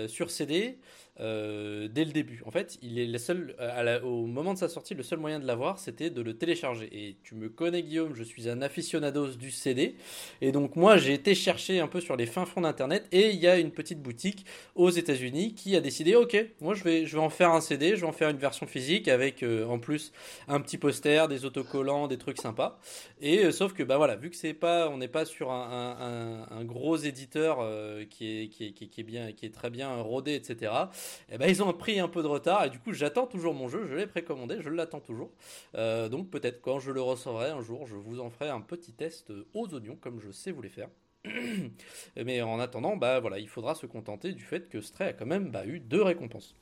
sur 0.07 0.31
CD. 0.31 0.79
Euh, 1.21 1.87
dès 1.87 2.03
le 2.03 2.11
début. 2.11 2.41
En 2.45 2.51
fait, 2.51 2.77
il 2.81 2.99
est 2.99 3.05
le 3.05 3.17
seul, 3.17 3.55
au 4.03 4.25
moment 4.25 4.53
de 4.53 4.59
sa 4.59 4.67
sortie, 4.67 4.93
le 4.93 5.03
seul 5.03 5.19
moyen 5.19 5.39
de 5.39 5.47
l'avoir, 5.47 5.79
c'était 5.79 6.09
de 6.09 6.21
le 6.21 6.37
télécharger. 6.37 6.89
Et 6.91 7.15
tu 7.23 7.35
me 7.35 7.47
connais, 7.47 7.83
Guillaume, 7.83 8.13
je 8.15 8.23
suis 8.23 8.49
un 8.49 8.61
aficionados 8.61 9.35
du 9.35 9.49
CD. 9.49 9.95
Et 10.41 10.51
donc, 10.51 10.75
moi, 10.75 10.97
j'ai 10.97 11.13
été 11.13 11.33
chercher 11.33 11.79
un 11.79 11.87
peu 11.87 12.01
sur 12.01 12.17
les 12.17 12.25
fins 12.25 12.45
fonds 12.45 12.61
d'Internet. 12.61 13.07
Et 13.13 13.29
il 13.29 13.39
y 13.39 13.47
a 13.47 13.57
une 13.57 13.71
petite 13.71 14.01
boutique 14.01 14.45
aux 14.75 14.89
États-Unis 14.89 15.53
qui 15.53 15.75
a 15.75 15.81
décidé 15.81 16.15
ok, 16.15 16.37
moi, 16.59 16.73
je 16.73 16.83
vais, 16.83 17.05
je 17.05 17.15
vais 17.15 17.23
en 17.23 17.29
faire 17.29 17.51
un 17.51 17.61
CD, 17.61 17.95
je 17.95 18.01
vais 18.01 18.07
en 18.07 18.11
faire 18.11 18.29
une 18.29 18.37
version 18.37 18.67
physique 18.67 19.07
avec 19.07 19.41
euh, 19.41 19.65
en 19.65 19.79
plus 19.79 20.11
un 20.49 20.59
petit 20.59 20.77
poster, 20.77 21.29
des 21.29 21.45
autocollants, 21.45 22.07
des 22.07 22.17
trucs 22.17 22.41
sympas. 22.41 22.77
Et 23.21 23.45
euh, 23.45 23.51
sauf 23.51 23.73
que, 23.73 23.83
bah 23.83 23.97
voilà, 23.97 24.17
vu 24.17 24.29
que 24.29 24.35
c'est 24.35 24.53
pas, 24.53 24.89
on 24.89 24.97
n'est 24.97 25.07
pas 25.07 25.23
sur 25.25 25.51
un, 25.51 26.63
gros 26.65 26.97
éditeur 26.97 27.59
qui, 28.09 28.41
est, 28.41 28.47
qui, 28.47 28.65
est, 28.65 28.71
qui, 28.71 29.01
est, 29.01 29.03
bien, 29.03 29.31
qui 29.31 29.45
est 29.45 29.53
très 29.53 29.69
bien 29.69 29.95
rodé, 29.95 30.35
etc 30.35 30.71
et 30.85 31.04
eh 31.31 31.37
ben, 31.37 31.49
ils 31.49 31.63
ont 31.63 31.71
pris 31.73 31.99
un 31.99 32.07
peu 32.07 32.21
de 32.21 32.27
retard 32.27 32.65
et 32.65 32.69
du 32.69 32.79
coup 32.79 32.93
j'attends 32.93 33.27
toujours 33.27 33.53
mon 33.53 33.67
jeu, 33.67 33.85
je 33.87 33.95
l'ai 33.95 34.07
précommandé, 34.07 34.57
je 34.61 34.69
l'attends 34.69 34.99
toujours. 34.99 35.31
Euh, 35.75 36.09
donc 36.09 36.29
peut-être 36.29 36.61
quand 36.61 36.79
je 36.79 36.91
le 36.91 37.01
recevrai 37.01 37.49
un 37.49 37.61
jour, 37.61 37.85
je 37.87 37.95
vous 37.95 38.19
en 38.19 38.29
ferai 38.29 38.49
un 38.49 38.61
petit 38.61 38.93
test 38.93 39.31
aux 39.53 39.73
oignons 39.73 39.95
comme 39.95 40.19
je 40.19 40.31
sais 40.31 40.51
vous 40.51 40.61
les 40.61 40.69
faire. 40.69 40.89
Mais 42.15 42.41
en 42.41 42.59
attendant, 42.59 42.95
bah 42.95 43.19
voilà, 43.19 43.39
il 43.39 43.47
faudra 43.47 43.75
se 43.75 43.85
contenter 43.85 44.33
du 44.33 44.43
fait 44.43 44.69
que 44.69 44.81
Stray 44.81 45.09
a 45.09 45.13
quand 45.13 45.25
même 45.25 45.49
bah, 45.49 45.65
eu 45.65 45.79
deux 45.79 46.01
récompenses. 46.01 46.55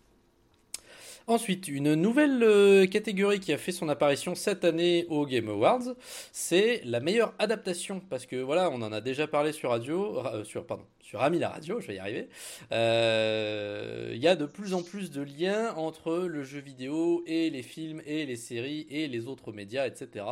Ensuite, 1.25 1.69
une 1.69 1.95
nouvelle 1.95 2.43
euh, 2.43 2.85
catégorie 2.85 3.39
qui 3.39 3.53
a 3.53 3.57
fait 3.57 3.71
son 3.71 3.87
apparition 3.87 4.35
cette 4.35 4.65
année 4.65 5.05
au 5.09 5.25
Game 5.25 5.47
Awards, 5.47 5.95
c'est 6.33 6.81
la 6.83 6.99
meilleure 6.99 7.33
adaptation. 7.39 8.01
Parce 8.09 8.25
que 8.25 8.35
voilà, 8.35 8.69
on 8.69 8.81
en 8.81 8.91
a 8.91 8.99
déjà 8.99 9.25
parlé 9.25 9.53
sur 9.53 9.69
radio, 9.69 10.19
euh, 10.25 10.43
sur 10.43 10.65
pardon, 10.65 10.83
sur 11.03 11.21
Ami 11.21 11.37
la 11.37 11.49
radio, 11.49 11.79
je 11.79 11.87
vais 11.87 11.95
y 11.95 11.99
arriver. 11.99 12.29
Euh, 12.71 14.11
il 14.15 14.21
y 14.21 14.27
a 14.27 14.35
de 14.35 14.45
plus 14.45 14.73
en 14.73 14.81
plus 14.81 15.11
de 15.11 15.21
liens 15.21 15.75
entre 15.75 16.15
le 16.15 16.43
jeu 16.43 16.59
vidéo 16.59 17.23
et 17.27 17.49
les 17.49 17.61
films 17.61 18.01
et 18.05 18.25
les 18.25 18.37
séries 18.37 18.87
et 18.89 19.07
les 19.07 19.27
autres 19.27 19.51
médias, 19.51 19.85
etc. 19.85 20.25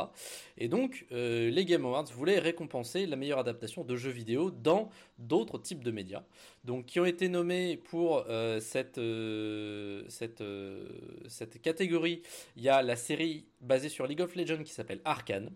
Et 0.56 0.68
donc, 0.68 1.06
les 1.10 1.64
Game 1.66 1.84
Awards 1.84 2.06
voulaient 2.14 2.38
récompenser 2.38 3.06
la 3.06 3.16
meilleure 3.16 3.38
adaptation 3.38 3.84
de 3.84 3.96
jeux 3.96 4.10
vidéo 4.10 4.50
dans 4.50 4.88
d'autres 5.18 5.58
types 5.58 5.84
de 5.84 5.90
médias. 5.90 6.24
Donc, 6.64 6.86
qui 6.86 7.00
ont 7.00 7.04
été 7.04 7.28
nommés 7.28 7.76
pour 7.76 8.24
cette 8.60 9.00
cette 10.08 10.42
cette 11.28 11.60
catégorie, 11.60 12.22
il 12.56 12.62
y 12.62 12.68
a 12.68 12.82
la 12.82 12.96
série 12.96 13.46
basée 13.62 13.88
sur 13.88 14.06
League 14.06 14.20
of 14.20 14.34
Legends 14.34 14.62
qui 14.64 14.72
s'appelle 14.72 15.00
Arkane. 15.04 15.50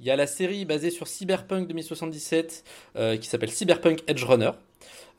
Il 0.00 0.06
y 0.06 0.10
a 0.10 0.16
la 0.16 0.26
série 0.26 0.64
basée 0.64 0.90
sur 0.90 1.08
Cyberpunk 1.08 1.66
2077 1.68 2.64
euh, 2.96 3.16
qui 3.16 3.28
s'appelle 3.28 3.50
Cyberpunk 3.50 4.02
Edge 4.06 4.24
Runner. 4.24 4.52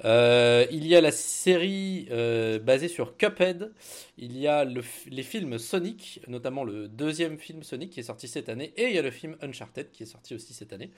Euh, 0.05 0.65
il 0.71 0.85
y 0.85 0.95
a 0.95 1.01
la 1.01 1.11
série 1.11 2.07
euh, 2.11 2.59
basée 2.59 2.87
sur 2.87 3.17
Cuphead. 3.17 3.71
Il 4.19 4.37
y 4.37 4.47
a 4.47 4.65
les 4.65 5.23
films 5.23 5.59
Sonic, 5.59 6.21
notamment 6.27 6.63
le 6.63 6.87
deuxième 6.87 7.37
film 7.37 7.61
Sonic 7.61 7.91
qui 7.91 7.99
est 7.99 8.03
sorti 8.03 8.27
cette 8.27 8.49
année. 8.49 8.73
Et 8.75 8.85
il 8.85 8.95
y 8.95 8.97
a 8.97 9.01
le 9.01 9.11
film 9.11 9.37
Uncharted 9.41 9.91
qui 9.91 10.03
est 10.03 10.07
sorti 10.07 10.33
aussi 10.33 10.53
cette 10.53 10.73
année. 10.73 10.91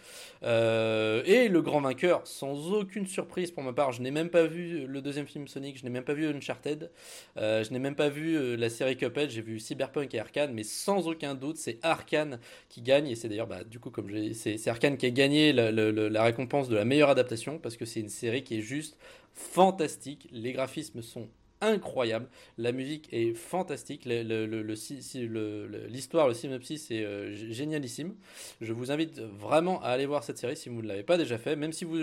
Euh, 0.44 1.22
et 1.26 1.50
le 1.50 1.62
grand 1.62 1.82
vainqueur, 1.82 2.26
sans 2.26 2.72
aucune 2.72 3.08
surprise 3.08 3.52
pour 3.52 3.64
ma 3.64 3.74
part, 3.74 3.92
je 3.92 4.02
n'ai 4.02 4.12
même 4.12 4.30
pas 4.30 4.46
vu 4.46 4.86
le 4.88 5.02
deuxième 5.02 5.28
film 5.28 5.48
Sonic, 5.48 5.78
je 5.78 5.84
n'ai 5.84 5.90
même 5.90 6.04
pas 6.04 6.14
vu 6.14 6.28
Uncharted, 6.28 6.92
je 7.36 7.70
n'ai 7.72 7.80
même 7.80 7.96
pas 7.96 8.10
vu 8.10 8.56
la 8.56 8.70
série 8.70 8.96
Cuphead, 8.96 9.30
j'ai 9.30 9.42
vu 9.42 9.60
Cyberpunk 9.60 10.14
et 10.14 10.20
Arkane, 10.20 10.54
mais 10.54 10.64
sans 10.64 11.08
aucun 11.08 11.36
doute, 11.36 11.58
c'est 11.58 11.80
Arkane 11.84 12.40
qui 12.70 12.82
gagne. 12.82 13.08
Et 13.08 13.16
c'est 13.16 13.28
d'ailleurs, 13.28 13.48
bah, 13.48 13.64
du 13.66 13.80
coup, 13.80 13.90
comme 13.90 14.10
c'est 14.34 14.68
Arkane 14.68 14.98
qui 14.98 15.06
a 15.06 15.12
gagné 15.12 15.52
la 15.52 16.24
récompense 16.24 16.70
de 16.70 16.76
la 16.76 16.86
meilleure 16.86 17.10
adaptation 17.10 17.60
parce 17.60 17.76
que 17.76 17.86
c'est 17.86 18.00
une 18.00 18.10
série 18.10 18.44
qui 18.44 18.60
est 18.60 18.62
juste 18.62 18.89
fantastique. 19.34 20.30
Les 20.32 20.54
graphismes 20.54 21.02
sont 21.02 21.28
incroyables. 21.62 22.28
La 22.58 22.72
musique 22.72 23.10
est 23.12 23.34
fantastique. 23.34 24.06
L'histoire, 24.06 26.28
le, 26.28 26.34
synopsis 26.34 26.92
est 26.92 27.04
euh, 27.04 27.52
génialissime. 27.52 28.16
Je 28.62 28.74
vous 28.74 28.92
invite 28.92 29.20
vraiment 29.20 29.82
à 29.82 29.90
aller 29.90 30.06
voir 30.06 30.24
cette 30.24 30.38
série 30.38 30.56
si 30.56 30.70
vous 30.70 30.82
ne 30.82 30.88
l'avez 30.88 31.04
pas 31.04 31.18
déjà 31.18 31.38
fait. 31.38 31.56
Même 31.56 31.74
si 31.74 31.86
vous 31.86 32.00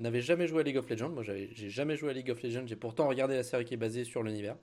n'avez 0.00 0.20
jamais 0.20 0.46
joué 0.46 0.60
à 0.60 0.64
League 0.64 0.76
of 0.76 0.88
Legends. 0.88 1.10
Moi, 1.10 1.22
j'ai 1.22 1.70
jamais 1.70 1.96
joué 1.96 2.10
à 2.10 2.12
League 2.12 2.30
of 2.30 2.42
Legends. 2.42 2.66
J'ai 2.66 2.76
pourtant 2.76 3.08
regardé 3.08 3.36
la 3.36 3.42
série 3.42 3.64
qui 3.64 3.74
est 3.74 3.78
basée 3.78 4.04
sur 4.04 4.22
l'univers. 4.22 4.56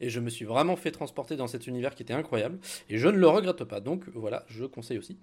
Et 0.00 0.10
je 0.10 0.20
me 0.20 0.28
suis 0.28 0.44
vraiment 0.44 0.76
fait 0.76 0.90
transporter 0.90 1.36
dans 1.36 1.46
cet 1.46 1.66
univers 1.66 1.94
qui 1.94 2.02
était 2.02 2.14
incroyable. 2.14 2.58
Et 2.90 2.98
je 2.98 3.08
ne 3.08 3.16
le 3.16 3.28
regrette 3.28 3.64
pas. 3.64 3.80
Donc 3.80 4.04
voilà, 4.14 4.44
je 4.48 4.64
conseille 4.64 4.98
aussi. 4.98 5.16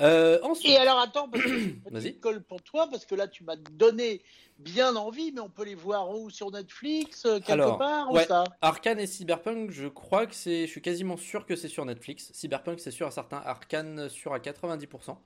Euh, 0.00 0.38
Et 0.64 0.76
alors 0.76 0.98
attends, 0.98 1.30
vas-y. 1.90 2.18
colle 2.18 2.42
pour 2.42 2.62
toi, 2.62 2.88
parce 2.90 3.06
que 3.06 3.14
là 3.14 3.28
tu 3.28 3.44
m'as 3.44 3.56
donné 3.56 4.20
bien 4.58 4.96
envie, 4.96 5.32
mais 5.32 5.40
on 5.40 5.48
peut 5.48 5.64
les 5.64 5.74
voir 5.74 6.10
où? 6.10 6.30
Sur 6.30 6.50
Netflix, 6.50 7.24
euh, 7.26 7.40
quelque 7.40 7.78
part 7.78 8.10
ouais, 8.12 8.24
ça 8.24 8.44
Arkane 8.60 8.98
et 9.00 9.06
Cyberpunk, 9.06 9.70
je 9.70 9.86
crois 9.86 10.26
que 10.26 10.34
c'est, 10.34 10.62
je 10.66 10.70
suis 10.70 10.82
quasiment 10.82 11.16
sûr 11.16 11.46
que 11.46 11.56
c'est 11.56 11.68
sur 11.68 11.84
Netflix. 11.84 12.30
Cyberpunk, 12.32 12.80
c'est 12.80 12.90
sûr 12.90 13.06
à 13.06 13.10
certains. 13.10 13.38
Arkane, 13.38 14.08
sûr 14.08 14.32
à 14.32 14.38
90%. 14.38 15.16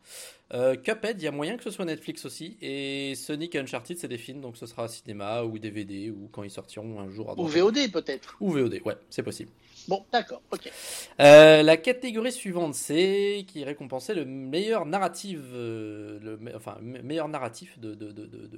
Euh, 0.52 0.76
Cuphead, 0.76 1.20
il 1.20 1.24
y 1.24 1.28
a 1.28 1.32
moyen 1.32 1.56
que 1.56 1.62
ce 1.64 1.70
soit 1.70 1.84
Netflix 1.84 2.24
aussi. 2.24 2.56
Et 2.60 3.14
Sonic 3.14 3.54
et 3.54 3.60
Uncharted, 3.60 3.98
c'est 3.98 4.08
des 4.08 4.18
films, 4.18 4.40
donc 4.40 4.56
ce 4.56 4.66
sera 4.66 4.88
cinéma 4.88 5.44
ou 5.44 5.58
DVD 5.58 6.10
ou 6.10 6.28
quand 6.32 6.42
ils 6.42 6.50
sortiront 6.50 7.00
un 7.00 7.08
jour. 7.08 7.32
ou 7.38 7.46
VOD 7.46 7.90
peut-être. 7.92 8.36
Ou 8.40 8.50
VOD, 8.50 8.80
ouais, 8.84 8.96
c'est 9.10 9.22
possible. 9.22 9.50
Bon, 9.90 10.06
d'accord, 10.12 10.40
ok. 10.52 10.70
Euh, 11.18 11.64
la 11.64 11.76
catégorie 11.76 12.30
suivante, 12.30 12.76
c'est 12.76 13.44
qui 13.48 13.64
récompensait 13.64 14.14
le 14.14 14.24
meilleur 14.24 14.86
narratif, 14.86 15.40
euh, 15.52 16.36
enfin 16.54 16.78
meilleur 16.80 17.26
narratif 17.26 17.76
de, 17.80 17.94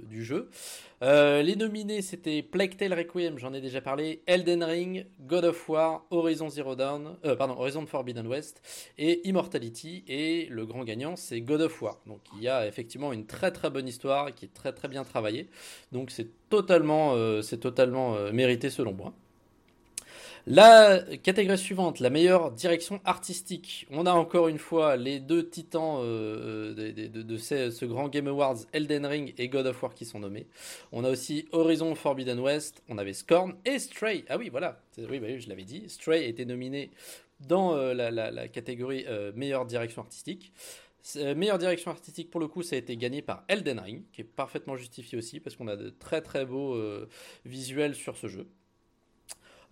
du 0.02 0.26
jeu. 0.26 0.50
Euh, 1.02 1.40
les 1.40 1.56
nominés, 1.56 2.02
c'était 2.02 2.42
Plague 2.42 2.76
Tale 2.76 2.92
Requiem, 2.92 3.38
j'en 3.38 3.54
ai 3.54 3.62
déjà 3.62 3.80
parlé, 3.80 4.22
Elden 4.26 4.62
Ring, 4.62 5.06
God 5.20 5.46
of 5.46 5.68
War, 5.70 6.04
Horizon 6.10 6.50
Zero 6.50 6.76
Dawn, 6.76 7.16
pardon, 7.38 7.54
Horizon 7.58 7.86
Forbidden 7.86 8.26
West 8.26 8.60
et 8.98 9.26
Immortality. 9.26 10.04
Et 10.08 10.48
le 10.50 10.66
grand 10.66 10.84
gagnant, 10.84 11.16
c'est 11.16 11.40
God 11.40 11.62
of 11.62 11.80
War. 11.80 11.98
Donc 12.06 12.20
il 12.36 12.42
y 12.42 12.48
a 12.48 12.66
effectivement 12.66 13.10
une 13.10 13.24
très 13.24 13.52
très 13.52 13.70
bonne 13.70 13.88
histoire 13.88 14.34
qui 14.34 14.44
est 14.44 14.52
très 14.52 14.74
très 14.74 14.88
bien 14.88 15.02
travaillée. 15.02 15.48
Donc 15.92 16.10
c'est 16.10 16.28
totalement, 16.50 17.16
c'est 17.40 17.60
totalement 17.60 18.18
mérité 18.32 18.68
selon 18.68 18.92
moi. 18.92 19.14
La 20.48 21.00
catégorie 21.22 21.56
suivante, 21.56 22.00
la 22.00 22.10
meilleure 22.10 22.50
direction 22.50 23.00
artistique. 23.04 23.86
On 23.92 24.06
a 24.06 24.12
encore 24.12 24.48
une 24.48 24.58
fois 24.58 24.96
les 24.96 25.20
deux 25.20 25.48
titans 25.48 26.00
euh, 26.02 26.74
de, 26.74 27.36
ce, 27.36 27.84
grand 27.84 28.08
Game 28.08 28.26
Awards, 28.26 28.56
Elden 28.72 29.06
Ring 29.06 29.34
et 29.38 29.48
God 29.48 29.68
of 29.68 29.80
War 29.80 29.94
qui 29.94 30.04
sont 30.04 30.18
nommés. 30.18 30.48
On 30.90 31.04
a 31.04 31.10
aussi 31.10 31.46
Horizon 31.52 31.94
Forbidden 31.94 32.40
West, 32.40 32.82
on 32.88 32.98
avait 32.98 33.12
Scorn 33.12 33.54
et 33.64 33.78
Stray. 33.78 34.24
Ah 34.28 34.36
oui, 34.36 34.48
voilà, 34.48 34.80
oui, 34.98 35.20
bah 35.20 35.28
je 35.38 35.48
l'avais 35.48 35.62
dit. 35.62 35.84
Stray 35.88 36.28
était 36.28 36.44
nominé 36.44 36.90
dans 37.38 37.76
euh, 37.76 37.94
la, 37.94 38.48
catégorie 38.48 39.04
euh, 39.06 39.30
meilleure 39.36 39.64
direction 39.64 40.02
artistique. 40.02 40.52
meilleure 41.36 41.58
direction 41.58 41.92
artistique 41.92 42.30
pour 42.30 42.40
le 42.40 42.48
coup, 42.48 42.64
ça 42.64 42.74
a 42.74 42.80
été 42.80 42.96
gagné 42.96 43.22
par 43.22 43.44
Elden 43.46 43.78
Ring, 43.78 44.02
qui 44.12 44.22
est 44.22 44.24
parfaitement 44.24 44.76
justifié 44.76 45.16
aussi 45.16 45.38
parce 45.38 45.54
qu'on 45.54 45.68
a 45.68 45.76
de 45.76 45.90
très 45.90 46.20
très 46.20 46.44
beaux 46.44 46.76
visuels 47.44 47.94
sur 47.94 48.16
ce 48.16 48.26
jeu. 48.26 48.48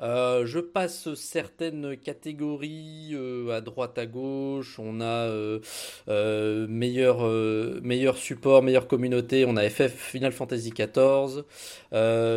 Euh, 0.01 0.47
je 0.47 0.59
passe 0.61 1.13
certaines 1.15 1.97
catégories 1.97 3.11
euh, 3.13 3.51
à 3.51 3.61
droite 3.61 3.99
à 3.99 4.07
gauche. 4.07 4.79
On 4.79 5.01
a 5.01 5.29
euh, 5.29 6.67
meilleur, 6.69 8.17
support, 8.17 8.63
meilleure 8.63 8.89
communauté. 8.89 9.45
On 9.47 9.57
a 9.57 9.69
FF 9.69 9.93
Final 9.93 10.33
Fantasy 10.33 10.71
XIV. 10.71 11.45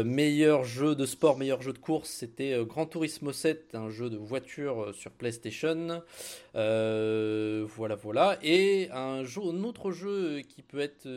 meilleur 0.05 0.63
jeu 0.63 0.96
de 0.96 1.05
sport, 1.05 1.38
meilleur 1.38 1.62
jeu 1.62 1.74
de 1.74 1.77
course, 1.77 2.10
c'était 2.10 2.58
Gran 2.65 2.86
Turismo 2.86 3.32
7, 3.32 3.75
un 3.75 3.89
jeu 3.89 4.10
de 4.10 4.17
voiture 4.17 4.93
sur 4.93 5.12
PlayStation. 5.12 6.01
voilà, 6.53 7.96
voilà. 7.96 8.38
Et 8.43 8.89
un, 8.91 9.24
autre 9.63 9.91
jeu 9.91 10.41
qui 10.41 10.62
peut 10.62 10.79
être, 10.79 11.08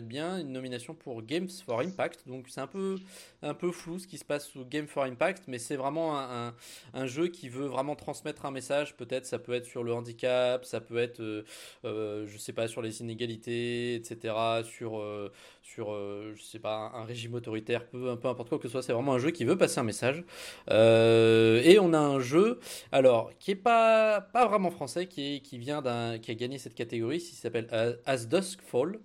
bien, 0.00 0.38
une 0.38 0.52
nomination 0.52 0.94
pour 0.94 1.22
Games 1.22 1.48
for 1.64 1.80
Impact. 1.80 2.26
Donc 2.26 2.46
c'est 2.48 2.60
un 2.60 2.66
peu, 2.66 2.96
un 3.42 3.54
peu 3.54 3.72
flou 3.72 3.98
ce 3.98 4.06
qui 4.06 4.18
se 4.18 4.24
passe 4.24 4.48
sous 4.48 4.64
Game 4.64 4.86
for 4.86 5.04
Impact, 5.04 5.44
mais 5.46 5.58
vraiment 5.76 6.18
un, 6.18 7.06
jeu 7.06 7.28
qui 7.28 7.48
veut 7.48 7.66
vraiment 7.66 7.96
transmettre 7.96 8.46
un 8.46 8.50
message. 8.50 8.96
Peut-être 8.96 9.26
ça 9.26 9.38
peut 9.38 9.52
être 9.52 9.66
sur 9.66 9.82
le 9.82 9.92
handicap, 9.92 10.64
ça 10.64 10.80
peut 10.80 10.98
être, 10.98 11.20
euh, 11.20 11.44
euh, 11.84 12.26
je 12.26 12.38
sais 12.38 12.52
pas, 12.52 12.68
sur 12.68 12.82
les 12.82 13.00
inégalités, 13.00 13.94
etc. 13.94 14.34
Sur, 14.64 14.98
euh, 14.98 15.32
sur 15.62 15.92
je 16.34 16.42
sais 16.42 16.58
pas, 16.58 16.90
un 16.94 17.04
régime 17.04 17.34
autoritaire, 17.34 17.86
peu, 17.86 18.16
peu 18.16 18.28
importe 18.28 18.48
quoi 18.48 18.58
que 18.58 18.68
ce 18.68 18.72
soit. 18.72 18.82
C'est 18.82 18.92
vraiment 18.92 19.14
un 19.14 19.18
jeu 19.18 19.30
qui 19.30 19.44
veut 19.44 19.56
passer 19.56 19.80
un 19.80 19.84
message. 19.84 20.24
et 20.68 21.78
on 21.80 21.92
a 21.92 21.98
un 21.98 22.20
jeu, 22.20 22.60
alors, 22.92 23.32
qui 23.38 23.52
est 23.52 23.54
pas, 23.56 24.20
pas 24.20 24.46
vraiment 24.46 24.70
français, 24.70 25.06
qui, 25.06 25.36
est, 25.36 25.40
qui 25.40 25.58
vient 25.58 25.82
d'un, 25.82 26.18
qui 26.18 26.30
a 26.30 26.34
gagné 26.34 26.58
cette 26.58 26.74
catégorie, 26.74 27.18
qui 27.18 27.34
s'appelle 27.34 27.68
As 28.06 28.26
Dusk 28.26 28.60
Fall. 28.62 28.98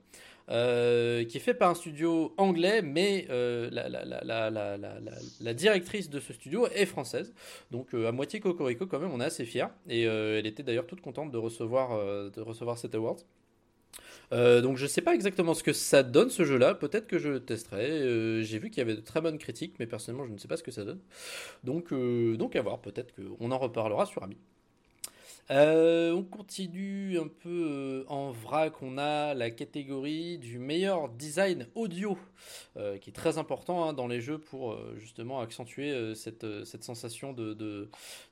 Euh, 0.49 1.23
qui 1.23 1.37
est 1.37 1.39
fait 1.39 1.55
par 1.55 1.71
un 1.71 1.73
studio 1.73 2.31
anglais, 2.37 2.83
mais 2.83 3.25
euh, 3.31 3.69
la, 5.41 5.53
directrice 5.55 6.09
de 6.09 6.19
ce 6.19 6.33
studio 6.33 6.67
est 6.67 6.85
française. 6.85 7.33
Donc 7.71 7.95
euh, 7.95 8.07
à 8.07 8.11
moitié 8.11 8.39
cocorico 8.39 8.85
quand 8.85 8.99
même, 8.99 9.11
on 9.11 9.21
est 9.21 9.25
assez 9.25 9.45
fiers. 9.45 9.65
Et 9.89 10.03
elle 10.03 10.45
était 10.45 10.61
d'ailleurs 10.61 10.85
toute 10.85 11.01
contente 11.01 11.31
de 11.31 11.37
recevoir, 11.37 11.97
de 12.29 12.75
cet 12.75 12.93
award. 12.93 13.21
donc 14.31 14.77
je 14.77 14.85
sais 14.85 15.01
pas 15.01 15.15
exactement 15.15 15.55
ce 15.55 15.63
que 15.63 15.73
ça 15.73 16.03
donne 16.03 16.29
ce 16.29 16.43
jeu-là. 16.43 16.75
Peut-être 16.75 17.07
que 17.07 17.17
je 17.17 17.37
testerai. 17.39 18.43
J'ai 18.43 18.59
vu 18.59 18.69
qu'il 18.69 18.79
y 18.79 18.81
avait 18.81 18.95
de 18.95 19.01
très 19.01 19.21
bonnes 19.21 19.39
critiques, 19.39 19.75
mais 19.79 19.87
personnellement 19.87 20.27
je 20.27 20.33
ne 20.33 20.37
sais 20.37 20.47
pas 20.47 20.57
ce 20.57 20.63
que 20.63 20.71
ça 20.71 20.83
donne. 20.85 21.01
Donc 21.63 21.91
donc 21.91 22.55
à 22.55 22.61
voir. 22.61 22.81
Peut-être 22.81 23.15
qu'on 23.15 23.51
en 23.51 23.57
reparlera 23.57 24.05
sur 24.05 24.21
Ami. 24.21 24.37
Euh, 25.51 26.11
on 26.11 26.23
continue 26.23 27.19
un 27.19 27.27
peu 27.27 27.49
euh, 27.49 28.03
en 28.07 28.31
vrac. 28.31 28.81
On 28.81 28.97
a 28.97 29.35
la 29.35 29.51
catégorie 29.51 30.39
du 30.39 30.57
meilleur 30.57 31.09
design 31.09 31.67
audio, 31.75 32.17
euh, 32.77 32.97
qui 32.97 33.11
est 33.11 33.13
très 33.13 33.37
important 33.37 33.85
hein, 33.85 33.93
dans 33.93 34.07
les 34.07 34.21
jeux 34.21 34.39
pour 34.39 34.75
justement 34.97 35.39
accentuer 35.41 36.15
cette, 36.15 36.45
sensation 36.83 37.35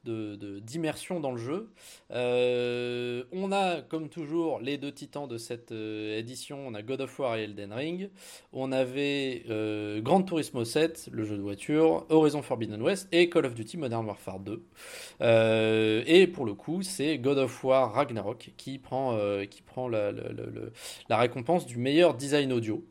d'immersion 0.03 1.19
dans 1.19 1.31
le 1.31 1.37
jeu. 1.37 1.69
on 2.09 3.51
a, 3.51 3.81
comme 3.81 4.09
toujours, 4.09 4.59
les 4.59 4.77
deux 4.77 4.91
titans 4.91 5.27
de 5.27 5.37
cette 5.37 5.71
édition. 5.71 6.67
On 6.67 6.73
a 6.73 6.81
God 6.81 7.01
of 7.01 7.19
War 7.19 7.37
et 7.37 7.43
Elden 7.43 7.73
Ring. 7.73 8.09
On 8.53 8.71
avait 8.71 9.43
Grand 10.01 10.23
Turismo 10.23 10.65
7, 10.65 11.09
le 11.11 11.23
jeu 11.25 11.37
de 11.37 11.41
voiture, 11.41 12.05
Horizon 12.09 12.41
Forbidden 12.41 12.81
West 12.81 13.07
et 13.11 13.29
Call 13.29 13.45
of 13.45 13.53
Duty 13.53 13.77
Modern 13.77 14.05
Warfare 14.05 14.39
2. 14.39 14.63
et 16.07 16.27
pour 16.27 16.45
le 16.45 16.53
coup, 16.55 16.81
c'est 16.81 17.02
God 17.21 17.37
of 17.37 17.63
War 17.63 17.93
Ragnarok 17.93 18.51
qui 18.57 18.79
prend, 18.79 19.15
euh, 19.17 19.45
qui 19.45 19.61
prend 19.61 19.87
la, 19.87 20.11
récompense 21.11 21.65
du 21.65 21.77
meilleur 21.77 22.13
design 22.13 22.51
audio. 22.53 22.83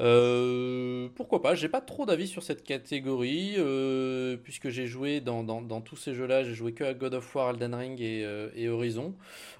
Euh, 0.00 1.08
pourquoi 1.14 1.42
pas 1.42 1.54
J'ai 1.54 1.68
pas 1.68 1.80
trop 1.80 2.06
d'avis 2.06 2.28
sur 2.28 2.42
cette 2.42 2.62
catégorie 2.62 3.54
euh, 3.58 4.36
puisque 4.36 4.68
j'ai 4.68 4.86
joué 4.86 5.20
dans, 5.20 5.42
dans, 5.42 5.80
tous 5.80 5.96
ces 5.96 6.14
jeux-là, 6.14 6.44
j'ai 6.44 6.54
joué 6.54 6.72
que 6.72 6.84
à 6.84 6.94
God 6.94 7.14
of 7.14 7.34
War, 7.34 7.50
Elden 7.50 7.74
Ring 7.74 8.00
et, 8.00 8.26
et 8.54 8.68
Horizon. 8.68 9.14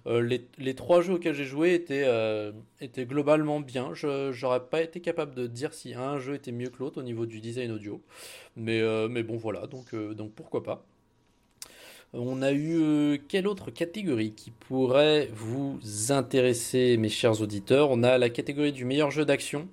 Les, 0.06 0.46
les, 0.58 0.74
trois 0.74 1.02
jeux 1.02 1.14
auxquels 1.14 1.34
j'ai 1.34 1.44
joué 1.44 1.74
étaient, 1.74 2.08
étaient 2.80 3.06
globalement 3.06 3.60
bien. 3.60 3.92
Je 3.94 4.32
j'aurais 4.32 4.64
pas 4.64 4.82
été 4.82 5.00
capable 5.00 5.34
de 5.34 5.46
dire 5.46 5.74
si 5.74 5.94
un 5.94 6.18
jeu 6.18 6.34
était 6.34 6.52
mieux 6.52 6.70
que 6.70 6.78
l'autre 6.78 6.98
au 6.98 7.02
niveau 7.02 7.26
du 7.26 7.40
design 7.40 7.70
audio, 7.72 8.02
mais 8.56 8.80
mais 9.08 9.22
bon 9.22 9.36
voilà 9.36 9.66
donc 9.66 9.94
donc 9.94 10.32
pourquoi 10.32 10.62
pas. 10.62 10.86
On 12.14 12.40
a 12.40 12.52
eu 12.52 12.80
euh, 12.80 13.18
quelle 13.28 13.46
autre 13.46 13.70
catégorie 13.70 14.32
qui 14.32 14.50
pourrait 14.50 15.28
vous 15.34 15.78
intéresser, 16.08 16.96
mes 16.96 17.10
chers 17.10 17.42
auditeurs? 17.42 17.90
On 17.90 18.02
a 18.02 18.16
la 18.16 18.30
catégorie 18.30 18.72
du 18.72 18.86
meilleur 18.86 19.10
jeu 19.10 19.26
d'action, 19.26 19.68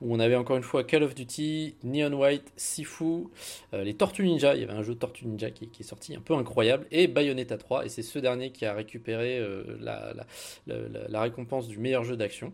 où 0.00 0.12
on 0.12 0.18
avait 0.18 0.34
encore 0.34 0.56
une 0.56 0.64
fois 0.64 0.82
Call 0.82 1.04
of 1.04 1.14
Duty, 1.14 1.76
Neon 1.84 2.12
White, 2.12 2.52
Sifu, 2.56 3.28
euh, 3.72 3.84
les 3.84 3.94
Tortues 3.94 4.24
Ninja. 4.24 4.56
Il 4.56 4.62
y 4.62 4.64
avait 4.64 4.72
un 4.72 4.82
jeu 4.82 4.96
Tortue 4.96 5.26
Ninja 5.26 5.52
qui, 5.52 5.70
est 5.78 5.84
sorti 5.84 6.16
un 6.16 6.20
peu 6.20 6.34
incroyable, 6.34 6.86
et 6.90 7.06
Bayonetta 7.06 7.56
3. 7.56 7.86
Et 7.86 7.88
c'est 7.88 8.02
ce 8.02 8.18
dernier 8.18 8.50
qui 8.50 8.66
a 8.66 8.74
récupéré 8.74 9.38
euh, 9.38 9.62
la 10.66 11.20
récompense 11.20 11.68
du 11.68 11.78
meilleur 11.78 12.02
jeu 12.02 12.16
d'action. 12.16 12.52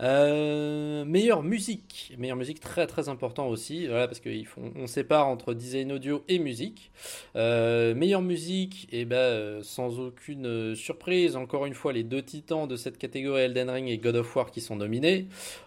Euh, 0.00 1.04
meilleure 1.04 1.42
musique, 1.42 2.14
meilleure 2.18 2.36
musique 2.36 2.60
très 2.60 2.86
très 2.86 3.08
important 3.08 3.48
aussi, 3.48 3.88
voilà, 3.88 4.06
parce 4.06 4.20
qu'on 4.20 4.86
sépare 4.86 5.26
entre 5.26 5.54
design 5.54 5.90
audio 5.92 6.24
et 6.28 6.38
musique. 6.38 6.92
Euh, 7.34 7.94
meilleure 7.94 8.22
musique, 8.22 8.84
et 8.92 9.00
eh 9.00 9.04
ben 9.04 9.16
euh, 9.16 9.62
sans 9.62 9.98
aucune 9.98 10.76
surprise, 10.76 11.34
encore 11.34 11.66
une 11.66 11.74
fois 11.74 11.92
les 11.92 12.04
deux 12.04 12.22
titans 12.22 12.68
de 12.68 12.76
cette 12.76 12.98
catégorie 12.98 13.42
Elden 13.42 13.70
Ring 13.70 13.88
et 13.88 13.98
God 13.98 14.16
of 14.16 14.36
War 14.36 14.50
qui 14.52 14.60
sont 14.60 14.76
nominés. 14.76 15.26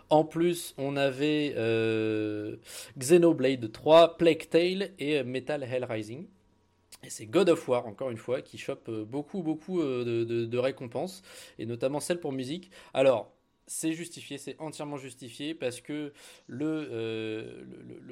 En 0.09 0.23
plus, 0.23 0.73
on 0.77 0.95
avait 0.95 1.53
Xenoblade 2.97 3.71
3, 3.71 4.17
Plague 4.17 4.49
Tale 4.49 4.91
et 4.99 5.23
Metal 5.23 5.63
Hell 5.63 5.85
Rising. 5.85 6.25
Et 7.03 7.09
c'est 7.09 7.25
God 7.25 7.49
of 7.49 7.67
War, 7.67 7.87
encore 7.87 8.11
une 8.11 8.17
fois, 8.17 8.41
qui 8.41 8.57
chope 8.57 8.89
beaucoup, 8.89 9.41
beaucoup 9.41 9.81
de, 9.81 10.23
de 10.23 10.57
récompenses, 10.57 11.23
et 11.59 11.65
notamment 11.65 11.99
celle 11.99 12.19
pour 12.19 12.31
musique. 12.31 12.69
Alors, 12.93 13.31
c'est 13.71 13.93
justifié, 13.93 14.37
c'est 14.37 14.57
entièrement 14.59 14.97
justifié 14.97 15.53
parce 15.53 15.79
que 15.79 16.11
le, 16.47 16.89
euh, 16.91 17.63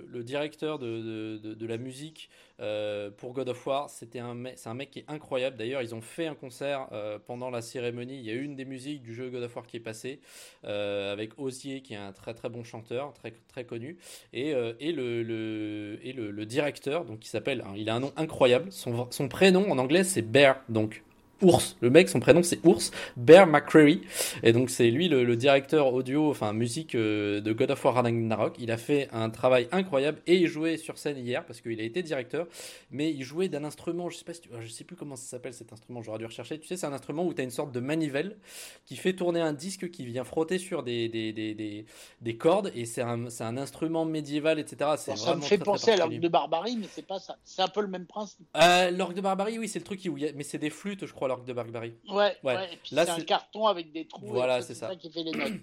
le, 0.07 0.23
directeur 0.23 0.79
de, 0.79 1.37
de, 1.37 1.65
la 1.67 1.77
musique 1.77 2.29
euh, 2.61 3.11
pour 3.11 3.33
God 3.33 3.49
of 3.49 3.67
War, 3.67 3.83
un, 3.83 4.43
c'est 4.55 4.69
un 4.69 4.73
mec 4.73 4.91
qui 4.91 4.99
est 4.99 5.05
incroyable. 5.09 5.57
D'ailleurs, 5.57 5.81
ils 5.81 5.93
ont 5.93 6.01
fait 6.01 6.27
un 6.27 6.33
concert 6.33 6.87
euh, 6.93 7.19
pendant 7.19 7.49
la 7.49 7.61
cérémonie. 7.61 8.17
Il 8.17 8.25
y 8.25 8.31
a 8.31 8.35
une 8.35 8.55
des 8.55 8.63
musiques 8.63 9.01
du 9.01 9.13
jeu 9.13 9.29
God 9.29 9.43
of 9.43 9.53
War 9.53 9.67
qui 9.67 9.75
est 9.77 9.81
passée 9.81 10.21
avec 10.63 11.37
Osier, 11.37 11.81
qui 11.81 11.93
est 11.93 11.97
un 11.97 12.13
très 12.13 12.33
très 12.33 12.47
bon 12.47 12.63
chanteur, 12.63 13.13
très 13.13 13.33
très 13.49 13.65
connu, 13.65 13.97
et, 14.31 14.51
et, 14.79 14.91
le, 14.93 15.99
et 16.03 16.13
le, 16.13 16.45
directeur, 16.45 17.03
donc 17.03 17.19
qui 17.19 17.29
s'appelle, 17.29 17.63
hein, 17.67 17.73
il 17.75 17.89
a 17.89 17.95
un 17.95 17.99
nom 17.99 18.13
incroyable. 18.15 18.71
Son, 18.71 19.11
son 19.11 19.27
prénom 19.27 19.69
en 19.69 19.77
anglais 19.77 20.03
c'est 20.03 20.21
Bear, 20.21 20.61
donc 20.69 21.03
Ours. 21.41 21.77
Le 21.81 21.89
mec, 21.89 22.09
son 22.09 22.19
prénom 22.19 22.43
c'est 22.43 22.59
Ours, 22.65 22.91
Bear 23.15 23.47
McCreary. 23.47 24.01
Et 24.43 24.53
donc 24.53 24.69
c'est 24.69 24.89
lui 24.91 25.07
le, 25.07 25.35
directeur 25.35 25.93
audio, 25.93 26.29
enfin 26.29 26.53
musique 26.53 26.95
euh, 26.95 27.39
de 27.41 27.53
God 27.53 27.71
of 27.71 27.85
War 27.85 27.95
Ragnarok. 27.95 28.55
Il 28.59 28.71
a 28.71 28.77
fait 28.77 29.07
un 29.11 29.29
travail 29.29 29.67
incroyable 29.71 30.19
et 30.27 30.35
il 30.35 30.47
jouait 30.47 30.77
sur 30.77 30.97
scène 30.97 31.17
hier 31.17 31.45
parce 31.45 31.61
qu'il 31.61 31.79
a 31.79 31.83
été 31.83 32.03
directeur. 32.03 32.47
Mais 32.91 33.11
il 33.11 33.23
jouait 33.23 33.47
d'un 33.47 33.63
instrument, 33.63 34.09
je 34.09 34.17
sais 34.17 34.25
pas 34.25 34.33
si 34.33 34.41
je 34.59 34.67
sais 34.67 34.83
plus 34.83 34.95
comment 34.95 35.15
ça 35.15 35.25
s'appelle 35.27 35.53
cet 35.53 35.71
instrument, 35.71 36.01
j'aurais 36.01 36.19
dû 36.19 36.25
rechercher. 36.25 36.59
Tu 36.59 36.67
sais, 36.67 36.77
c'est 36.77 36.87
un 36.87 36.93
instrument 36.93 37.25
où 37.25 37.33
tu 37.33 37.41
as 37.41 37.43
une 37.43 37.51
sorte 37.51 37.71
de 37.71 37.79
manivelle 37.79 38.37
qui 38.85 38.95
fait 38.95 39.13
tourner 39.13 39.39
un 39.39 39.53
disque 39.53 39.89
qui 39.89 40.05
vient 40.05 40.23
frotter 40.23 40.57
sur 40.57 40.83
des, 40.83 41.07
des, 41.09 41.31
des, 41.31 41.85
des, 42.21 42.37
cordes 42.37 42.71
et 42.75 42.85
c'est 42.85 43.01
un, 43.01 43.27
un, 43.39 43.57
instrument 43.57 44.05
médiéval, 44.05 44.59
etc. 44.59 44.91
ça 44.97 45.35
me 45.35 45.41
fait 45.41 45.57
penser 45.57 45.91
à 45.91 45.97
l'orgue 45.97 46.19
de 46.19 46.27
barbarie, 46.27 46.77
mais 46.77 46.87
c'est 46.91 47.05
pas 47.05 47.19
ça. 47.19 47.37
C'est 47.43 47.61
un 47.61 47.67
peu 47.67 47.81
le 47.81 47.87
même 47.87 48.05
principe. 48.05 48.47
Euh, 48.57 48.91
l'orgue 48.91 49.15
de 49.15 49.21
barbarie, 49.21 49.57
oui, 49.57 49.67
c'est 49.67 49.79
le 49.79 49.85
truc 49.85 49.99
qui, 49.99 50.09
mais 50.09 50.43
c'est 50.43 50.57
des 50.57 50.69
flûtes, 50.69 51.05
je 51.05 51.13
crois 51.13 51.28
l'orgue 51.29 51.45
de 51.45 51.53
Barbarie. 51.53 51.93
Ouais, 52.09 52.35
ouais. 52.43 52.69
Là, 52.91 53.05
c'est 53.05 53.11
un 53.11 53.21
carton 53.21 53.67
avec 53.67 53.91
des 53.91 54.05
trous. 54.05 54.27
Voilà, 54.27 54.61
c'est 54.61 54.75
ça. 54.75 54.93
qui 54.95 55.09
fait 55.09 55.23
les 55.23 55.31
notes. 55.31 55.61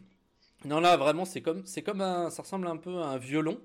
Non, 0.64 0.80
là, 0.80 0.96
vraiment, 0.96 1.24
c'est 1.24 1.42
comme, 1.42 1.66
c'est 1.66 1.82
comme 1.82 2.00
un, 2.00 2.30
ça 2.30 2.42
ressemble 2.42 2.66
un 2.66 2.78
peu 2.78 3.02
à 3.02 3.08
un 3.08 3.18
violon. 3.18 3.58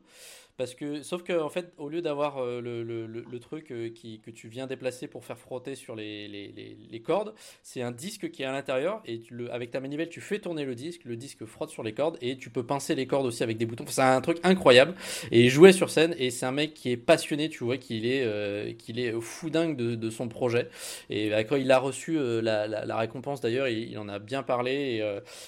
Parce 0.57 0.75
que, 0.75 1.01
sauf 1.01 1.23
que, 1.23 1.39
en 1.39 1.49
fait, 1.49 1.73
au 1.77 1.89
lieu 1.89 2.01
d'avoir 2.01 2.37
euh, 2.37 2.61
le, 2.61 2.83
le, 2.83 3.07
le, 3.07 3.39
truc 3.39 3.71
euh, 3.71 3.89
qui, 3.89 4.19
que 4.19 4.31
tu 4.31 4.47
viens 4.47 4.67
déplacer 4.67 5.07
pour 5.07 5.25
faire 5.25 5.37
frotter 5.37 5.75
sur 5.75 5.95
les, 5.95 6.27
les, 6.27 6.77
les, 6.89 7.01
cordes, 7.01 7.33
c'est 7.63 7.81
un 7.81 7.91
disque 7.91 8.29
qui 8.31 8.43
est 8.43 8.45
à 8.45 8.51
l'intérieur 8.51 9.01
et 9.05 9.21
le, 9.29 9.51
avec 9.51 9.71
ta 9.71 9.79
manivelle, 9.79 10.09
tu 10.09 10.21
fais 10.21 10.39
tourner 10.39 10.65
le 10.65 10.75
disque, 10.75 11.03
le 11.05 11.15
disque 11.15 11.45
frotte 11.45 11.69
sur 11.69 11.83
les 11.83 11.93
cordes 11.93 12.17
et 12.21 12.37
tu 12.37 12.49
peux 12.49 12.65
pincer 12.65 12.95
les 12.95 13.07
cordes 13.07 13.25
aussi 13.25 13.43
avec 13.43 13.57
des 13.57 13.65
boutons. 13.65 13.85
C'est 13.87 14.01
un 14.01 14.21
truc 14.21 14.39
incroyable. 14.43 14.93
Et 15.31 15.41
il 15.45 15.49
jouait 15.49 15.73
sur 15.73 15.89
scène 15.89 16.15
et 16.17 16.29
c'est 16.29 16.45
un 16.45 16.51
mec 16.51 16.73
qui 16.73 16.91
est 16.91 16.97
passionné, 16.97 17.49
tu 17.49 17.63
vois, 17.63 17.77
qu'il 17.77 18.05
est, 18.05 18.23
euh, 18.23 18.73
qu'il 18.73 18.99
est 18.99 19.19
fou 19.19 19.49
dingue 19.49 19.75
de, 19.75 19.95
de, 19.95 20.09
son 20.09 20.27
projet. 20.27 20.69
Et 21.09 21.29
quand 21.49 21.55
il 21.55 21.71
a 21.71 21.79
reçu 21.79 22.17
la, 22.19 22.67
la, 22.67 22.97
récompense 22.97 23.41
d'ailleurs, 23.41 23.67
il, 23.67 23.97
en 23.97 24.09
a 24.09 24.19
bien 24.19 24.43
parlé 24.43 24.71
et, 24.71 24.99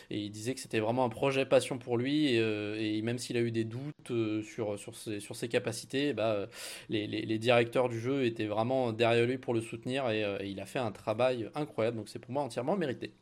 et 0.09 0.19
il 0.19 0.31
disait 0.31 0.53
que 0.53 0.59
c'était 0.59 0.79
vraiment 0.79 1.05
un 1.05 1.09
projet 1.09 1.45
passion 1.45 1.77
pour 1.77 1.97
lui 1.97 2.27
et, 2.27 2.97
et 2.97 3.01
même 3.01 3.17
s'il 3.17 3.37
a 3.37 3.41
eu 3.41 3.51
des 3.51 3.65
doutes 3.65 4.11
sur, 4.43 4.79
sur 4.79 4.95
sur 5.19 5.35
ses 5.35 5.49
capacités, 5.49 6.13
bah, 6.13 6.47
les, 6.89 7.37
directeurs 7.39 7.89
du 7.89 7.99
jeu 7.99 8.25
étaient 8.25 8.45
vraiment 8.45 8.93
derrière 8.93 9.25
lui 9.25 9.37
pour 9.37 9.53
le 9.53 9.61
soutenir 9.61 10.05
euh, 10.05 10.37
et, 10.41 10.49
il 10.49 10.59
a 10.59 10.65
fait 10.65 10.79
un 10.79 10.91
travail 10.91 11.49
incroyable. 11.55 11.97
Donc 11.97 12.09
c'est 12.09 12.19
pour 12.19 12.31
moi 12.31 12.43
entièrement 12.43 12.75
mérité. 12.77 13.13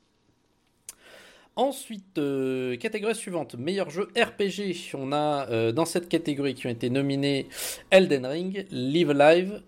Ensuite, 1.56 2.18
euh, 2.18 2.78
catégorie 2.78 3.14
suivante, 3.14 3.56
meilleur 3.56 3.90
jeu 3.90 4.08
RPG. 4.18 4.94
On 4.96 5.12
a 5.12 5.50
euh, 5.50 5.72
dans 5.72 5.86
cette 5.86 6.08
catégorie 6.08 6.56
qui 6.56 6.68
ont 6.68 6.70
été 6.70 6.90
nominés 6.90 7.48
Elden 7.90 8.26
Ring, 8.26 8.66
Live 8.72 9.12
Alive, 9.12 9.62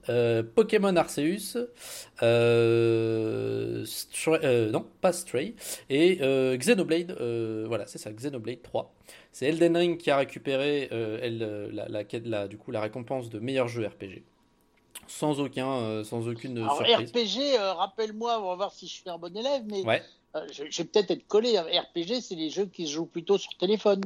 Pokémon 0.56 0.96
Arceus, 0.96 1.58
non, 4.72 4.86
pas 5.02 5.14
Stray, 5.14 5.56
et 5.90 6.20
Xenoblade, 6.58 7.18
voilà, 7.68 7.86
c'est 7.88 7.98
ça, 7.98 8.12
Xenoblade 8.12 8.62
3. 8.62 8.94
C'est 9.34 9.48
Elden 9.48 9.76
Ring 9.76 9.98
qui 9.98 10.12
a 10.12 10.18
récupéré 10.18 10.90
euh, 10.92 11.18
euh, 11.42 12.22
la, 12.24 12.48
du 12.48 12.58
coup, 12.58 12.70
la 12.70 12.82
récompense 12.82 13.30
de 13.30 13.40
meilleur 13.40 13.68
jeu 13.68 13.86
RPG. 13.88 14.24
Sans, 15.08 15.40
aucun, 15.40 15.70
euh, 15.70 16.04
sans 16.04 16.28
aucune 16.28 16.60
Alors, 16.60 16.80
RPG, 16.80 17.58
rappelle-moi, 17.58 18.40
on 18.40 18.50
va 18.50 18.56
voir 18.56 18.72
si 18.72 18.88
je 18.88 18.94
suis 18.94 19.10
un 19.10 19.18
bon 19.18 19.36
élève, 19.36 19.64
mais 19.66 19.84
je, 20.52 20.64
je, 20.70 20.82
vais 20.82 20.88
peut-être 20.88 21.12
être 21.12 21.28
collé. 21.28 21.58
RPG, 21.60 22.22
c'est 22.22 22.36
les 22.36 22.50
jeux 22.50 22.66
qui 22.66 22.88
se 22.88 22.94
jouent 22.94 23.06
plutôt 23.06 23.38
sur 23.38 23.56
téléphone. 23.58 24.02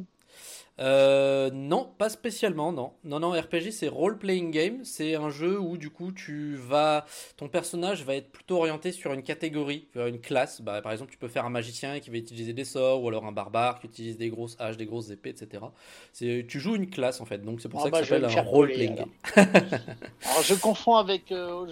Euh, 0.80 1.50
non, 1.52 1.90
pas 1.98 2.10
spécialement, 2.10 2.72
non. 2.72 2.92
Non, 3.04 3.20
non, 3.20 3.32
RPG 3.32 3.72
c'est 3.72 3.88
role-playing 3.88 4.52
game. 4.52 4.86
C'est 4.86 5.16
un 5.16 5.30
jeu 5.30 5.60
où 5.60 5.78
du 5.78 5.90
coup 5.90 6.12
tu 6.12 6.56
vas, 6.56 7.06
ton 7.36 7.50
personnage 7.50 8.04
va 8.04 8.16
être 8.16 8.32
plutôt 8.32 8.58
orienté 8.58 8.92
sur 8.92 9.14
une 9.14 9.24
catégorie, 9.24 9.88
une 9.96 10.20
classe. 10.20 10.62
Bah, 10.62 10.82
par 10.82 10.92
exemple, 10.92 11.12
tu 11.12 11.18
peux 11.18 11.28
faire 11.28 11.46
un 11.46 11.50
magicien 11.50 12.00
qui 12.00 12.10
va 12.10 12.18
utiliser 12.18 12.54
des 12.54 12.66
sorts, 12.66 13.04
ou 13.04 13.08
alors 13.08 13.26
un 13.26 13.32
barbare 13.32 13.80
qui 13.80 13.88
utilise 13.88 14.18
des 14.18 14.30
grosses 14.30 14.56
haches, 14.60 14.78
des 14.78 14.86
grosses 14.86 15.10
épées, 15.10 15.30
etc. 15.30 15.64
C'est, 16.14 16.46
tu 16.48 16.60
joues 16.60 16.76
une 16.76 16.90
classe 16.90 17.22
en 17.22 17.26
fait, 17.26 17.40
donc 17.40 17.62
c'est 17.62 17.70
pour 17.70 17.80
ah 17.80 17.84
ça 17.84 17.90
que 17.90 17.96
bah, 17.96 18.04
ça 18.04 18.06
s'appelle 18.06 18.38
un 18.38 18.42
role-playing 18.42 18.96
game. 18.96 19.12
alors 19.36 20.44
je 20.44 20.54
confonds 20.54 20.96
avec 20.96 21.32
euh, 21.32 21.66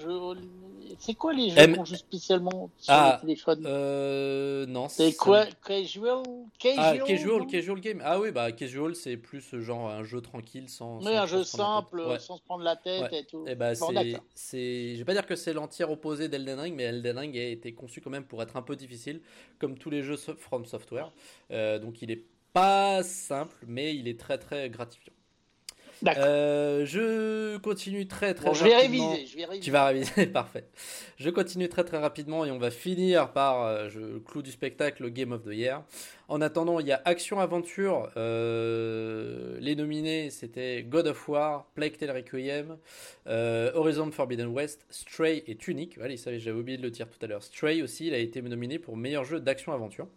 C'est 0.99 1.13
quoi 1.13 1.33
les 1.33 1.49
jeux 1.49 1.73
qu'on 1.73 1.85
joue 1.85 1.95
spécialement 1.95 2.69
sur 2.77 2.93
ah, 2.93 3.15
le 3.15 3.27
téléphone? 3.27 3.65
euh, 3.65 4.65
Non. 4.65 4.87
C'est 4.89 5.15
quoi 5.15 5.45
Casual 5.65 6.23
Casual, 6.59 6.77
ah, 6.77 6.97
casual, 7.05 7.47
casual 7.47 7.79
game. 7.79 8.01
Ah 8.03 8.19
oui, 8.19 8.31
bah 8.31 8.51
casual, 8.51 8.95
c'est 8.95 9.17
plus 9.17 9.43
genre 9.61 9.89
un 9.89 10.03
jeu 10.03 10.21
tranquille 10.21 10.69
sans. 10.69 11.05
Oui, 11.05 11.15
un 11.15 11.25
jeu 11.25 11.43
simple, 11.43 12.01
sans 12.19 12.37
se 12.37 12.43
prendre 12.43 12.63
la 12.63 12.75
tête 12.75 13.11
et 13.13 13.25
tout. 13.25 13.45
Et 13.47 13.51
eh 13.51 13.55
bah, 13.55 13.73
c'est, 14.33 14.93
je 14.93 14.97
vais 14.97 15.05
pas 15.05 15.13
dire 15.13 15.25
que 15.25 15.35
c'est 15.35 15.53
l'entière 15.53 15.91
opposé 15.91 16.29
d'Elden 16.29 16.59
Ring, 16.59 16.75
mais 16.75 16.83
Elden 16.83 17.17
Ring 17.17 17.37
a 17.37 17.43
été 17.43 17.73
conçu 17.73 18.01
quand 18.01 18.09
même 18.09 18.25
pour 18.25 18.41
être 18.41 18.55
un 18.57 18.61
peu 18.61 18.75
difficile, 18.75 19.21
comme 19.59 19.77
tous 19.77 19.89
les 19.89 20.03
jeux 20.03 20.17
From 20.17 20.65
Software. 20.65 21.11
Euh, 21.51 21.79
donc 21.79 22.01
il 22.01 22.11
est 22.11 22.25
pas 22.53 23.03
simple, 23.03 23.57
mais 23.67 23.95
il 23.95 24.07
est 24.07 24.19
très 24.19 24.37
très 24.37 24.69
gratifiant. 24.69 25.14
Euh, 26.17 26.85
je 26.85 27.57
continue 27.57 28.07
très 28.07 28.33
très 28.33 28.53
je 28.53 28.63
vais 28.63 28.75
réviser, 28.75 29.25
je 29.25 29.37
vais 29.37 29.45
réviser. 29.45 29.63
Tu 29.63 29.71
vas 29.71 29.85
réviser, 29.87 30.25
parfait. 30.33 30.65
Je 31.17 31.29
continue 31.29 31.69
très 31.69 31.83
très 31.83 31.97
rapidement 31.97 32.45
et 32.45 32.51
on 32.51 32.57
va 32.57 32.71
finir 32.71 33.31
par 33.31 33.63
euh, 33.63 33.89
le 33.95 34.19
clou 34.19 34.41
du 34.41 34.51
spectacle, 34.51 35.03
le 35.03 35.09
Game 35.09 35.31
of 35.31 35.43
the 35.43 35.53
Year. 35.53 35.83
En 36.27 36.41
attendant, 36.41 36.79
il 36.79 36.87
y 36.87 36.91
a 36.91 37.01
Action 37.05 37.39
Aventure. 37.39 38.09
Euh, 38.17 39.57
les 39.59 39.75
nominés, 39.75 40.29
c'était 40.31 40.83
God 40.83 41.07
of 41.07 41.29
War, 41.29 41.67
Plague 41.75 41.97
Tale 41.97 42.11
Requiem, 42.11 42.77
Horizon 43.27 44.11
Forbidden 44.11 44.47
West, 44.47 44.85
Stray 44.89 45.43
et 45.47 45.55
Tunic. 45.55 45.97
Voilà, 45.97 46.15
j'avais 46.15 46.51
oublié 46.51 46.77
de 46.77 46.83
le 46.83 46.91
dire 46.91 47.07
tout 47.07 47.23
à 47.23 47.27
l'heure. 47.27 47.43
Stray 47.43 47.81
aussi, 47.81 48.07
il 48.07 48.13
a 48.13 48.17
été 48.17 48.41
nominé 48.41 48.79
pour 48.79 48.97
meilleur 48.97 49.23
jeu 49.23 49.39
d'action 49.39 49.71
aventure. 49.71 50.07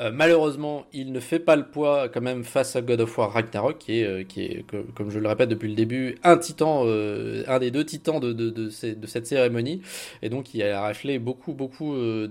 Euh, 0.00 0.10
malheureusement, 0.10 0.86
il 0.94 1.12
ne 1.12 1.20
fait 1.20 1.38
pas 1.38 1.54
le 1.54 1.66
poids 1.66 2.08
quand 2.08 2.22
même 2.22 2.44
face 2.44 2.76
à 2.76 2.80
God 2.80 3.02
of 3.02 3.18
War 3.18 3.30
Ragnarok, 3.32 3.78
qui 3.78 4.00
est, 4.00 4.04
euh, 4.04 4.24
qui 4.24 4.42
est 4.42 4.64
comme 4.94 5.10
je 5.10 5.18
le 5.18 5.28
répète 5.28 5.50
depuis 5.50 5.68
le 5.68 5.74
début, 5.74 6.16
un 6.22 6.38
titan, 6.38 6.84
euh, 6.86 7.44
un 7.46 7.58
des 7.58 7.70
deux 7.70 7.84
titans 7.84 8.18
de, 8.18 8.32
de, 8.32 8.48
de, 8.50 8.70
cette 8.70 9.26
cérémonie. 9.26 9.82
Et 10.22 10.30
donc, 10.30 10.54
il 10.54 10.62
a 10.62 10.80
raflé 10.80 11.18
beaucoup, 11.18 11.52
beaucoup 11.52 11.94
de, 11.94 12.26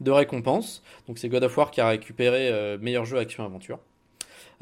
de, 0.00 0.10
récompenses. 0.10 0.82
Donc, 1.08 1.18
c'est 1.18 1.28
God 1.28 1.42
of 1.44 1.56
War 1.56 1.70
qui 1.72 1.80
a 1.80 1.88
récupéré 1.88 2.78
meilleur 2.80 3.04
jeu 3.04 3.18
action-aventure. 3.18 3.80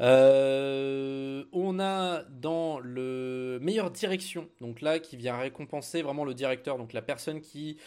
Euh, 0.01 1.43
on 1.51 1.79
a 1.79 2.23
dans 2.23 2.79
le 2.79 3.59
meilleure 3.61 3.91
direction, 3.91 4.47
donc 4.61 4.81
là 4.81 4.99
qui 4.99 5.17
vient 5.17 5.37
récompenser 5.37 6.01
vraiment 6.01 6.23
le 6.23 6.33
directeur, 6.33 6.77
donc 6.77 6.93
la 6.93 7.01
personne 7.01 7.41
qui 7.41 7.77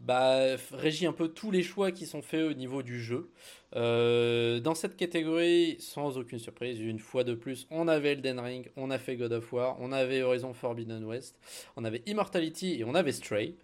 bah, 0.00 0.56
régit 0.72 1.06
un 1.06 1.12
peu 1.12 1.28
tous 1.28 1.50
les 1.50 1.62
choix 1.62 1.92
qui 1.92 2.06
sont 2.06 2.22
faits 2.22 2.42
au 2.42 2.54
niveau 2.54 2.82
du 2.82 3.00
jeu. 3.00 3.30
Euh, 3.76 4.58
dans 4.60 4.74
cette 4.74 4.96
catégorie, 4.96 5.76
sans 5.78 6.18
aucune 6.18 6.38
surprise, 6.38 6.80
une 6.80 6.98
fois 6.98 7.22
de 7.22 7.34
plus, 7.34 7.66
on 7.70 7.86
avait 7.86 8.12
Elden 8.12 8.40
Ring, 8.40 8.70
on 8.76 8.90
a 8.90 8.98
fait 8.98 9.16
God 9.16 9.32
of 9.32 9.52
War, 9.52 9.76
on 9.80 9.92
avait 9.92 10.22
Horizon 10.22 10.52
Forbidden 10.52 11.04
West, 11.04 11.36
on 11.76 11.84
avait 11.84 12.02
Immortality 12.06 12.80
et 12.80 12.84
on 12.84 12.94
avait 12.94 13.12
Stray. 13.12 13.54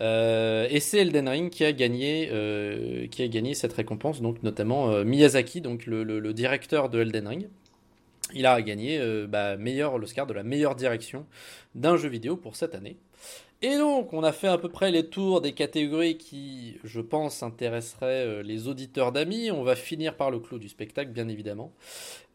Euh, 0.00 0.66
et 0.70 0.80
c'est 0.80 0.98
Elden 0.98 1.28
Ring 1.28 1.50
qui 1.50 1.64
a 1.64 1.72
gagné, 1.72 2.28
euh, 2.30 3.06
qui 3.06 3.22
a 3.22 3.28
gagné 3.28 3.54
cette 3.54 3.72
récompense, 3.72 4.20
donc 4.20 4.42
notamment 4.42 5.04
Miyazaki, 5.04 5.60
donc 5.60 5.86
le, 5.86 6.32
directeur 6.34 6.90
de 6.90 7.00
Elden 7.00 7.28
Ring. 7.28 7.48
Il 8.34 8.46
a 8.46 8.60
gagné 8.62 8.98
bah, 9.28 9.56
l'Oscar 9.56 10.26
de 10.26 10.32
la 10.32 10.42
meilleure 10.42 10.74
direction 10.74 11.26
d'un 11.74 11.96
jeu 11.96 12.08
vidéo 12.08 12.36
pour 12.36 12.56
cette 12.56 12.74
année. 12.74 12.96
Et 13.66 13.78
donc, 13.78 14.12
on 14.12 14.22
a 14.22 14.32
fait 14.32 14.48
à 14.48 14.58
peu 14.58 14.68
près 14.68 14.90
les 14.90 15.06
tours 15.08 15.40
des 15.40 15.52
catégories 15.52 16.18
qui, 16.18 16.76
je 16.84 17.00
pense, 17.00 17.42
intéresseraient 17.42 18.26
euh, 18.26 18.42
les 18.42 18.68
auditeurs 18.68 19.10
d'amis. 19.10 19.50
On 19.50 19.62
va 19.62 19.74
finir 19.74 20.18
par 20.18 20.30
le 20.30 20.38
clou 20.38 20.58
du 20.58 20.68
spectacle, 20.68 21.12
bien 21.12 21.28
évidemment. 21.28 21.72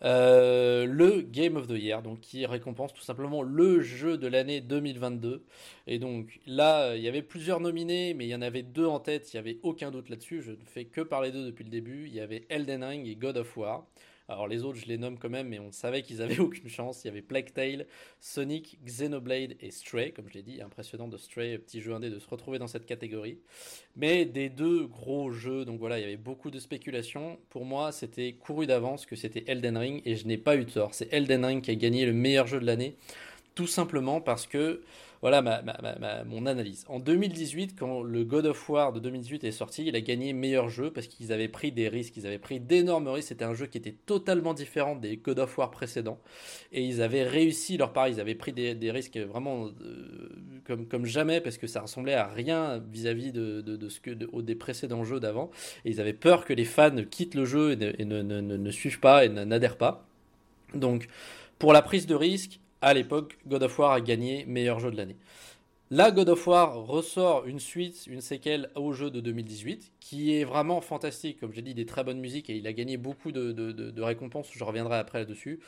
Euh, 0.04 0.88
le 0.88 1.22
Game 1.22 1.56
of 1.56 1.68
the 1.68 1.78
Year, 1.78 2.02
donc 2.02 2.20
qui 2.22 2.48
récompense 2.48 2.96
tout 2.96 3.04
simplement 3.04 3.44
le 3.44 3.80
jeu 3.80 4.18
de 4.18 4.26
l'année 4.26 4.60
2022. 4.60 5.44
Et 5.86 6.00
donc 6.00 6.40
là, 6.48 6.96
il 6.96 7.04
y 7.04 7.08
avait 7.08 7.22
plusieurs 7.22 7.60
nominés, 7.60 8.16
mais 8.16 8.26
il 8.26 8.30
y 8.30 8.36
en 8.36 8.42
avait 8.42 8.64
deux 8.64 8.88
en 8.88 9.00
tête, 9.00 9.32
il 9.32 9.36
n'y 9.36 9.40
avait 9.40 9.60
aucun 9.62 9.92
doute 9.92 10.10
là-dessus. 10.10 10.42
Je 10.42 10.54
ne 10.54 10.66
fais 10.66 10.86
que 10.86 11.02
parler 11.02 11.32
d'eux 11.32 11.46
depuis 11.46 11.64
le 11.64 11.70
début. 11.70 12.08
Il 12.08 12.16
y 12.16 12.22
avait 12.22 12.48
Elden 12.50 12.84
Ring 12.84 13.08
et 13.08 13.16
God 13.16 13.38
of 13.38 13.56
War. 13.56 13.86
Alors 14.30 14.48
les 14.48 14.64
autres, 14.64 14.78
je 14.78 14.86
les 14.86 15.00
nomme 15.00 15.18
quand 15.18 15.30
même, 15.30 15.48
mais 15.48 15.58
on 15.58 15.72
savait 15.72 16.04
qu'ils 16.04 16.22
avaient 16.22 16.38
aucune 16.40 16.70
chance. 16.70 17.04
Il 17.04 17.08
y 17.08 17.10
avait 17.10 17.24
Plague 17.24 17.52
Tale, 17.52 17.88
Sonic, 18.22 18.78
Xenoblade 18.86 19.56
et 19.60 19.72
Stray, 19.72 20.14
comme 20.14 20.30
je 20.30 20.36
l'ai 20.36 20.44
dit. 20.44 20.62
Impressionnant 20.62 21.08
de 21.08 21.18
Stray, 21.18 21.58
petit 21.58 21.82
jeu 21.82 21.94
indé, 21.94 22.12
de 22.12 22.20
se 22.20 22.30
retrouver 22.30 22.60
dans 22.60 22.68
cette 22.68 22.86
catégorie. 22.86 23.40
Mais 23.96 24.26
des 24.26 24.50
deux 24.50 24.86
gros 24.86 25.32
jeux, 25.32 25.66
donc 25.66 25.80
voilà, 25.80 25.98
il 25.98 26.04
y 26.04 26.06
avait 26.06 26.16
beaucoup 26.16 26.52
de 26.52 26.60
spéculations. 26.60 27.40
Pour 27.50 27.66
moi, 27.66 27.92
c'était 27.92 28.34
couru 28.34 28.68
d'avance 28.68 29.08
que 29.08 29.16
c'était 29.16 29.46
Elden 29.48 29.78
Ring, 29.78 30.02
et 30.06 30.16
je 30.16 30.28
n'ai 30.28 30.38
pas 30.38 30.56
eu 30.56 30.66
tort. 30.68 30.94
C'est 30.94 31.12
Elden 31.12 31.44
Ring 31.44 31.64
qui 31.64 31.72
a 31.72 31.76
gagné 31.76 32.06
le 32.06 32.14
meilleur 32.14 32.46
jeu 32.46 32.60
de 32.60 32.66
l'année. 32.68 32.96
Tout 33.60 33.68
simplement 33.68 34.22
parce 34.22 34.48
que 34.48 34.80
voilà 35.20 35.42
ma, 35.42 35.62
mon 36.24 36.46
analyse. 36.46 36.86
En 36.88 37.02
2018, 37.02 37.76
quand 37.78 38.02
le 38.02 38.24
God 38.24 38.46
of 38.46 38.70
War 38.70 38.94
de 38.94 39.02
2018 39.02 39.44
est 39.44 39.52
sorti, 39.52 39.84
il 39.86 39.98
a 39.98 40.00
gagné 40.00 40.32
meilleur 40.32 40.70
jeu 40.70 40.92
parce 40.92 41.08
qu'ils 41.08 41.34
avaient 41.34 41.50
pris 41.50 41.74
des 41.74 41.90
risques, 41.90 42.16
ils 42.16 42.26
avaient 42.26 42.40
pris 42.40 42.62
d'énormes 42.62 43.10
risques. 43.10 43.28
C'était 43.28 43.44
un 43.44 43.54
jeu 43.54 43.66
qui 43.66 43.78
était 43.78 43.98
totalement 44.06 44.54
différent 44.54 44.96
des 44.96 45.18
God 45.18 45.40
of 45.40 45.58
War 45.58 45.72
précédents. 45.72 46.22
Et 46.72 46.86
ils 46.86 47.02
avaient 47.02 47.24
réussi 47.24 47.76
leur 47.76 47.92
part, 47.92 48.08
ils 48.08 48.22
avaient 48.22 48.34
pris 48.34 48.54
des, 48.54 48.92
risques 48.92 49.18
vraiment 49.18 49.66
euh, 49.66 50.30
comme, 50.66 50.88
comme 50.88 51.06
jamais 51.06 51.42
parce 51.42 51.58
que 51.58 51.68
ça 51.68 51.82
ressemblait 51.82 52.14
à 52.14 52.28
rien 52.28 52.82
vis-à-vis 52.90 53.34
de, 53.34 53.60
de, 53.60 53.90
ce 53.90 54.00
que 54.00 54.12
des 54.12 54.56
précédents 54.56 55.04
jeux 55.04 55.20
d'avant. 55.20 55.52
Et 55.84 55.90
ils 55.90 56.00
avaient 56.00 56.14
peur 56.14 56.46
que 56.46 56.54
les 56.54 56.64
fans 56.64 56.96
quittent 57.12 57.36
le 57.36 57.44
jeu 57.44 57.74
et 57.74 58.06
ne, 58.06 58.22
ne, 58.22 58.40
ne 58.40 58.72
suivent 58.72 59.02
pas 59.02 59.26
et 59.26 59.28
n'adhèrent 59.28 59.78
pas. 59.78 60.08
Donc, 60.74 61.10
pour 61.58 61.74
la 61.74 61.82
prise 61.82 62.08
de 62.08 62.16
risque, 62.16 62.62
à 62.82 62.94
l'époque, 62.94 63.38
God 63.48 63.64
of 63.64 63.78
War 63.80 63.92
a 63.94 64.02
gagné 64.02 64.46
meilleur 64.46 64.80
jeu 64.80 64.92
de 64.92 64.98
l'année. 64.98 65.18
Là, 65.92 66.12
God 66.12 66.30
of 66.30 66.46
War 66.46 66.86
ressort 66.86 67.48
une 67.48 67.60
suite, 67.60 68.06
une 68.06 68.22
séquelle 68.22 68.70
au 68.76 68.94
jeu 68.94 69.10
de 69.10 69.22
2018, 69.22 69.92
qui 70.00 70.36
est 70.36 70.44
vraiment 70.44 70.82
fantastique. 70.82 71.40
Comme 71.40 71.52
j'ai 71.52 71.64
dit, 71.64 71.74
des 71.74 71.88
très 71.88 72.04
bonnes 72.04 72.20
musiques 72.20 72.48
et 72.52 72.56
il 72.56 72.68
a 72.68 72.74
gagné 72.74 72.98
beaucoup 72.98 73.32
de, 73.32 74.00
récompenses. 74.00 74.50
Je 74.52 74.64
reviendrai 74.64 74.98
après 74.98 75.18
là-dessus. 75.18 75.60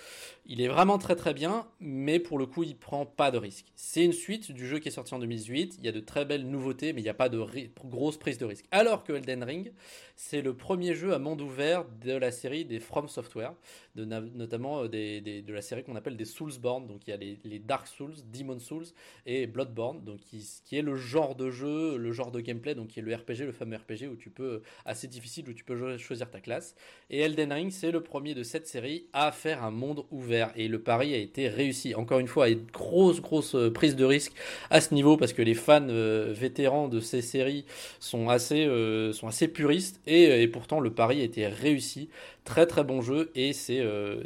Il 0.46 0.62
est 0.62 0.68
vraiment 0.68 1.00
très 1.00 1.16
très 1.16 1.34
bien, 1.34 1.66
mais 1.80 2.20
pour 2.20 2.38
le 2.38 2.46
coup, 2.46 2.62
il 2.62 2.78
prend 2.78 3.04
pas 3.04 3.32
de 3.32 3.40
risque. 3.40 3.66
C'est 3.76 4.06
une 4.06 4.14
suite 4.14 4.52
du 4.52 4.68
jeu 4.68 4.78
qui 4.78 4.90
est 4.90 4.92
sorti 4.92 5.16
en 5.16 5.20
2018. 5.20 5.78
Il 5.80 5.86
y 5.86 5.88
a 5.88 5.92
de 5.92 6.00
très 6.00 6.24
belles 6.24 6.48
nouveautés, 6.48 6.94
mais 6.94 7.02
il 7.02 7.04
n'y 7.04 7.10
a 7.10 7.16
pas 7.16 7.30
de 7.30 7.44
grosse 7.84 8.18
prise 8.18 8.38
de 8.38 8.46
risque. 8.46 8.66
Alors 8.70 9.04
que 9.04 9.14
Elden 9.14 9.44
Ring, 9.44 9.74
c'est 10.16 10.44
le 10.44 10.54
premier 10.54 10.94
jeu 10.94 11.16
à 11.16 11.20
monde 11.20 11.42
ouvert 11.42 11.84
de 12.06 12.14
la 12.14 12.30
série 12.32 12.64
des 12.64 12.80
From 12.80 13.08
Software, 13.08 13.56
de, 13.96 14.06
notamment 14.06 14.84
euh, 14.84 14.88
de 14.88 15.52
la 15.52 15.64
série 15.64 15.84
qu'on 15.84 15.96
appelle 15.96 16.16
des 16.16 16.26
Soulsborne. 16.26 16.86
Donc 16.86 17.08
il 17.08 17.10
y 17.10 17.14
a 17.14 17.18
les, 17.18 17.58
Dark 17.60 17.88
Souls, 17.88 18.14
Demon 18.32 18.60
Souls 18.60 18.86
et 19.26 19.48
Bloodborne, 19.48 20.04
qui, 20.19 20.78
est 20.78 20.82
le 20.82 20.95
genre 20.95 21.36
de 21.36 21.50
jeu, 21.50 21.97
le 21.97 22.12
genre 22.12 22.32
de 22.32 22.39
gameplay, 22.39 22.76
donc 22.76 22.89
qui 22.89 23.00
est 23.00 23.04
le 23.04 23.13
RPG, 23.13 23.45
le 23.45 23.52
fameux 23.52 23.78
RPG 23.78 24.08
où 24.12 24.15
tu 24.15 24.30
peux 24.30 24.43
euh, 24.43 24.63
assez 24.86 25.08
difficile, 25.08 25.47
où 25.50 25.54
tu 25.54 25.63
peux 25.63 25.97
choisir 25.97 26.30
ta 26.30 26.39
classe. 26.39 26.76
Et 27.10 27.19
Elden 27.19 27.52
Ring, 27.54 27.71
c'est 27.71 27.91
le 27.91 28.02
premier 28.02 28.34
de 28.34 28.43
cette 28.43 28.67
série 28.67 29.06
à 29.13 29.32
faire 29.32 29.63
un 29.63 29.71
monde 29.71 30.06
ouvert. 30.12 30.52
Et 30.56 30.67
le 30.67 30.80
pari 30.80 31.13
a 31.13 31.17
été 31.17 31.47
réussi. 31.47 31.95
Encore 31.95 32.19
une 32.19 32.28
fois, 32.28 32.50
une 32.50 32.65
grosse, 32.65 33.21
grosse 33.21 33.56
euh, 33.56 33.71
prise 33.71 33.95
de 33.95 34.06
risque 34.06 34.34
à 34.69 34.82
ce 34.82 34.93
niveau 34.93 35.17
parce 35.17 35.34
que 35.34 35.41
les 35.41 35.56
fans 35.56 35.82
vétérans 35.82 36.88
de 36.88 37.00
ces 37.00 37.21
séries 37.21 37.65
sont 38.00 38.30
assez, 38.30 38.65
sont 39.13 39.28
assez 39.28 39.47
puristes 39.47 40.00
et, 40.08 40.47
pourtant, 40.47 40.80
le 40.80 40.91
pari 40.91 41.21
a 41.21 41.24
été 41.24 41.47
réussi. 41.47 42.10
Très 42.43 42.65
très 42.65 42.84
bon 42.84 43.01
jeu 43.01 43.32
et 43.36 43.54
c'est 43.54 43.82
euh, 43.82 44.23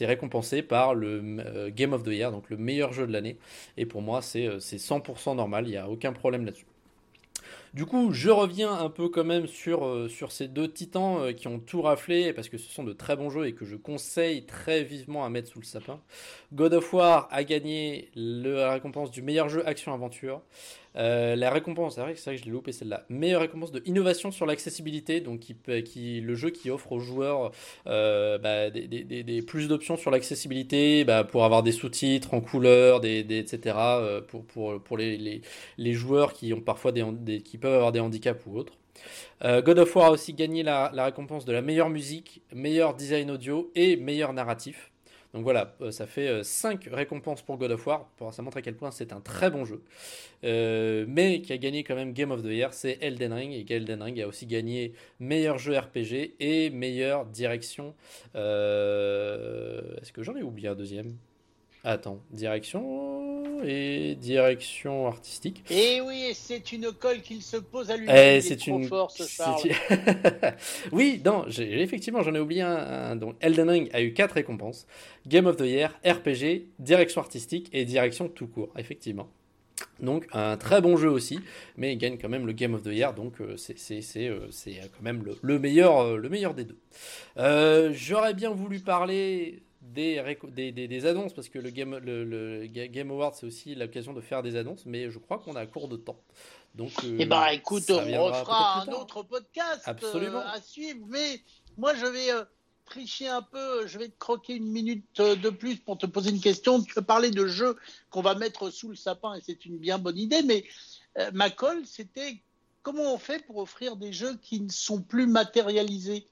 récompensé 0.00 0.62
par 0.62 0.94
le 0.94 1.22
euh, 1.40 1.70
Game 1.70 1.92
of 1.92 2.02
the 2.02 2.08
Year, 2.08 2.32
donc 2.32 2.48
le 2.48 2.56
meilleur 2.56 2.94
jeu 2.94 3.06
de 3.06 3.12
l'année. 3.12 3.36
Et 3.76 3.84
pour 3.84 4.00
moi, 4.00 4.22
c'est 4.22 4.48
100% 4.48 5.32
euh, 5.32 5.34
normal, 5.34 5.66
il 5.66 5.72
n'y 5.72 5.76
a 5.76 5.90
aucun 5.90 6.14
problème 6.14 6.46
là-dessus. 6.46 6.64
Du 7.74 7.84
coup, 7.84 8.12
je 8.12 8.30
reviens 8.30 8.72
un 8.72 8.88
peu 8.88 9.10
quand 9.10 9.22
même 9.22 9.46
sur, 9.46 10.08
ces 10.28 10.48
deux 10.48 10.66
titans 10.66 11.32
qui 11.34 11.46
ont 11.46 11.60
tout 11.60 11.82
raflé, 11.82 12.32
parce 12.32 12.48
que 12.48 12.58
ce 12.58 12.72
sont 12.72 12.82
de 12.82 12.92
très 12.92 13.14
bons 13.14 13.30
jeux 13.30 13.46
et 13.46 13.52
que 13.52 13.64
je 13.64 13.76
conseille 13.76 14.44
très 14.44 14.82
vivement 14.82 15.24
à 15.24 15.28
mettre 15.28 15.48
sous 15.48 15.60
le 15.60 15.64
sapin. 15.64 16.00
God 16.52 16.74
of 16.74 16.92
War 16.92 17.28
a 17.30 17.44
gagné 17.44 18.08
la 18.16 18.72
récompense 18.72 19.12
du 19.12 19.22
meilleur 19.22 19.48
jeu 19.48 19.64
action-aventure. 19.68 20.42
Euh, 20.96 21.36
la 21.36 21.50
récompense, 21.50 21.94
c'est 21.94 22.00
vrai, 22.00 22.14
que 22.14 22.36
je 22.36 22.44
l'ai 22.44 22.50
loupé 22.50 22.72
celle-là. 22.72 23.04
Meilleure 23.08 23.42
récompense 23.42 23.72
de 23.72 23.82
innovation 23.86 24.30
sur 24.30 24.46
l'accessibilité, 24.46 25.20
donc 25.20 25.42
le 25.66 26.34
jeu 26.34 26.50
qui 26.50 26.70
offre 26.70 26.92
aux 26.92 27.00
joueurs 27.00 27.52
bah, 27.84 28.70
des, 28.70 29.44
plus 29.46 29.68
d'options 29.68 29.96
sur 29.96 30.10
l'accessibilité 30.10 31.04
bah, 31.04 31.24
pour 31.24 31.44
avoir 31.44 31.62
des 31.62 31.72
sous-titres 31.72 32.34
en 32.34 32.40
couleur, 32.40 33.04
etc. 33.04 33.76
pour, 34.28 34.80
pour, 34.82 34.96
les, 34.96 35.42
joueurs 35.92 36.32
qui 36.32 36.52
ont 36.52 36.60
parfois 36.60 36.92
des, 36.92 37.04
peuvent 37.60 37.74
avoir 37.74 37.92
des 37.92 38.00
handicaps 38.00 38.44
ou 38.46 38.58
autres. 38.58 38.74
Euh, 39.44 39.62
God 39.62 39.78
of 39.78 39.96
War 39.96 40.06
a 40.06 40.10
aussi 40.10 40.34
gagné 40.34 40.62
la, 40.62 40.90
récompense 41.04 41.44
de 41.44 41.52
la 41.52 41.62
meilleure 41.62 41.90
musique, 41.90 42.42
meilleur 42.52 42.94
design 42.94 43.30
audio 43.30 43.70
et 43.74 43.96
meilleur 43.96 44.32
narratif. 44.32 44.89
Donc 45.32 45.44
voilà, 45.44 45.76
euh, 45.80 45.90
ça 45.92 46.06
fait 46.06 46.42
5 46.42 46.88
euh, 46.88 46.94
récompenses 46.94 47.42
pour 47.42 47.56
God 47.56 47.70
of 47.70 47.86
War. 47.86 48.08
Ça 48.32 48.42
montre 48.42 48.56
à 48.56 48.62
quel 48.62 48.74
point 48.74 48.90
c'est 48.90 49.12
un 49.12 49.20
très 49.20 49.50
bon 49.50 49.64
jeu. 49.64 49.82
mais 50.42 51.40
qui 51.42 51.52
a 51.52 51.58
gagné 51.58 51.84
quand 51.84 51.94
même 51.94 52.12
Game 52.12 52.30
of 52.30 52.42
the 52.42 52.46
Year, 52.46 52.72
c'est 52.72 52.98
Elden 53.00 53.32
Ring. 53.32 53.52
Et 53.52 53.72
Elden 53.72 54.02
Ring 54.02 54.20
a 54.20 54.26
aussi 54.26 54.46
gagné 54.46 54.92
meilleur 55.20 55.58
jeu 55.58 55.78
RPG 55.78 56.34
et 56.40 56.70
meilleure 56.70 57.26
direction. 57.26 57.94
Est-ce 58.34 60.12
que 60.12 60.22
j'en 60.22 60.36
ai 60.36 60.42
oublié 60.42 60.68
un 60.68 60.74
deuxième? 60.74 61.16
Attends, 61.84 62.20
direction 62.30 63.42
et 63.64 64.14
direction 64.16 65.06
artistique. 65.06 65.64
Et 65.70 66.00
oui, 66.00 66.32
c'est 66.34 66.72
une 66.72 66.92
colle 66.92 67.20
qu'il 67.20 67.42
se 67.42 67.56
pose 67.56 67.90
à 67.90 67.96
lui-même. 67.96 68.40
C'est 68.40 68.66
une. 68.66 68.84
Force, 68.84 69.40
oui, 70.92 71.20
non, 71.24 71.46
effectivement, 71.48 72.22
j'en 72.22 72.34
ai 72.34 72.40
oublié 72.40 72.62
un, 72.62 73.16
Donc, 73.16 73.36
Elden 73.40 73.68
Ring 73.68 73.90
a 73.92 74.02
eu 74.02 74.12
quatre 74.12 74.32
récompenses 74.32 74.86
Game 75.26 75.46
of 75.46 75.56
the 75.56 75.62
Year, 75.62 75.98
RPG, 76.04 76.68
direction 76.78 77.20
artistique 77.20 77.68
et 77.72 77.84
direction 77.84 78.28
tout 78.28 78.46
court, 78.46 78.70
effectivement. 78.76 79.28
Donc 80.00 80.26
un 80.32 80.56
très 80.56 80.80
bon 80.80 80.96
jeu 80.96 81.10
aussi, 81.10 81.40
mais 81.76 81.92
il 81.92 81.96
gagne 81.96 82.18
quand 82.18 82.28
même 82.28 82.46
le 82.46 82.52
Game 82.52 82.74
of 82.74 82.82
the 82.82 82.88
Year, 82.88 83.14
donc 83.14 83.40
euh, 83.40 83.56
c'est 83.56 83.76
euh, 84.16 84.48
quand 84.58 85.02
même 85.02 85.24
le, 85.42 85.58
meilleur, 85.58 85.98
euh, 85.98 86.16
le 86.16 86.28
meilleur 86.28 86.54
des 86.54 86.64
deux. 86.64 86.78
J'aurais 87.92 88.34
bien 88.34 88.50
voulu 88.50 88.80
parler 88.80 89.62
des, 89.80 90.72
des, 90.72 91.06
annonces, 91.06 91.32
parce 91.32 91.48
que 91.48 91.58
le 91.58 91.70
Game, 91.70 91.96
le, 91.96 92.66
Game 92.66 93.10
Award, 93.10 93.34
c'est 93.34 93.46
aussi 93.46 93.74
l'occasion 93.74 94.12
de 94.12 94.20
faire 94.20 94.42
des 94.42 94.56
annonces, 94.56 94.84
mais 94.86 95.10
je 95.10 95.18
crois 95.18 95.38
qu'on 95.38 95.56
a 95.56 95.66
court 95.66 95.88
de 95.88 95.96
temps. 95.96 96.20
Donc, 96.74 96.92
eh 97.04 97.26
ben, 97.26 97.46
écoute, 97.48 97.90
on 97.90 98.24
refera 98.24 98.82
un 98.82 98.92
autre 98.92 99.22
podcast 99.22 99.88
à 99.88 100.60
suivre, 100.60 101.06
mais 101.08 101.40
moi 101.76 101.94
je 101.94 102.06
vais 102.06 102.30
tricher 102.90 103.28
un 103.28 103.40
peu, 103.40 103.86
je 103.86 103.98
vais 103.98 104.08
te 104.08 104.18
croquer 104.18 104.56
une 104.56 104.70
minute 104.70 105.20
euh, 105.20 105.36
de 105.36 105.48
plus 105.48 105.76
pour 105.76 105.96
te 105.96 106.06
poser 106.06 106.30
une 106.30 106.40
question. 106.40 106.82
Tu 106.82 106.92
veux 106.94 107.02
parler 107.02 107.30
de 107.30 107.46
jeux 107.46 107.76
qu'on 108.10 108.20
va 108.20 108.34
mettre 108.34 108.70
sous 108.70 108.88
le 108.88 108.96
sapin 108.96 109.34
et 109.34 109.40
c'est 109.40 109.64
une 109.64 109.78
bien 109.78 109.98
bonne 109.98 110.18
idée, 110.18 110.42
mais 110.42 110.64
euh, 111.18 111.30
ma 111.32 111.48
colle, 111.48 111.86
c'était 111.86 112.42
comment 112.82 113.14
on 113.14 113.18
fait 113.18 113.44
pour 113.46 113.58
offrir 113.58 113.96
des 113.96 114.12
jeux 114.12 114.36
qui 114.42 114.60
ne 114.60 114.68
sont 114.68 115.00
plus 115.00 115.26
matérialisés? 115.26 116.26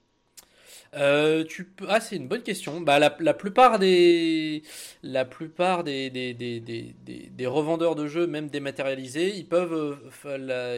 Euh. 0.95 1.43
Ah, 1.87 1.99
c'est 1.99 2.15
une 2.15 2.27
bonne 2.27 2.43
question. 2.43 2.81
Bah, 2.81 2.99
la, 2.99 3.09
plupart 3.33 3.79
des, 3.79 4.63
revendeurs 7.45 7.95
de 7.95 8.07
jeux, 8.07 8.27
même 8.27 8.49
dématérialisés, 8.49 9.35
ils 9.35 9.47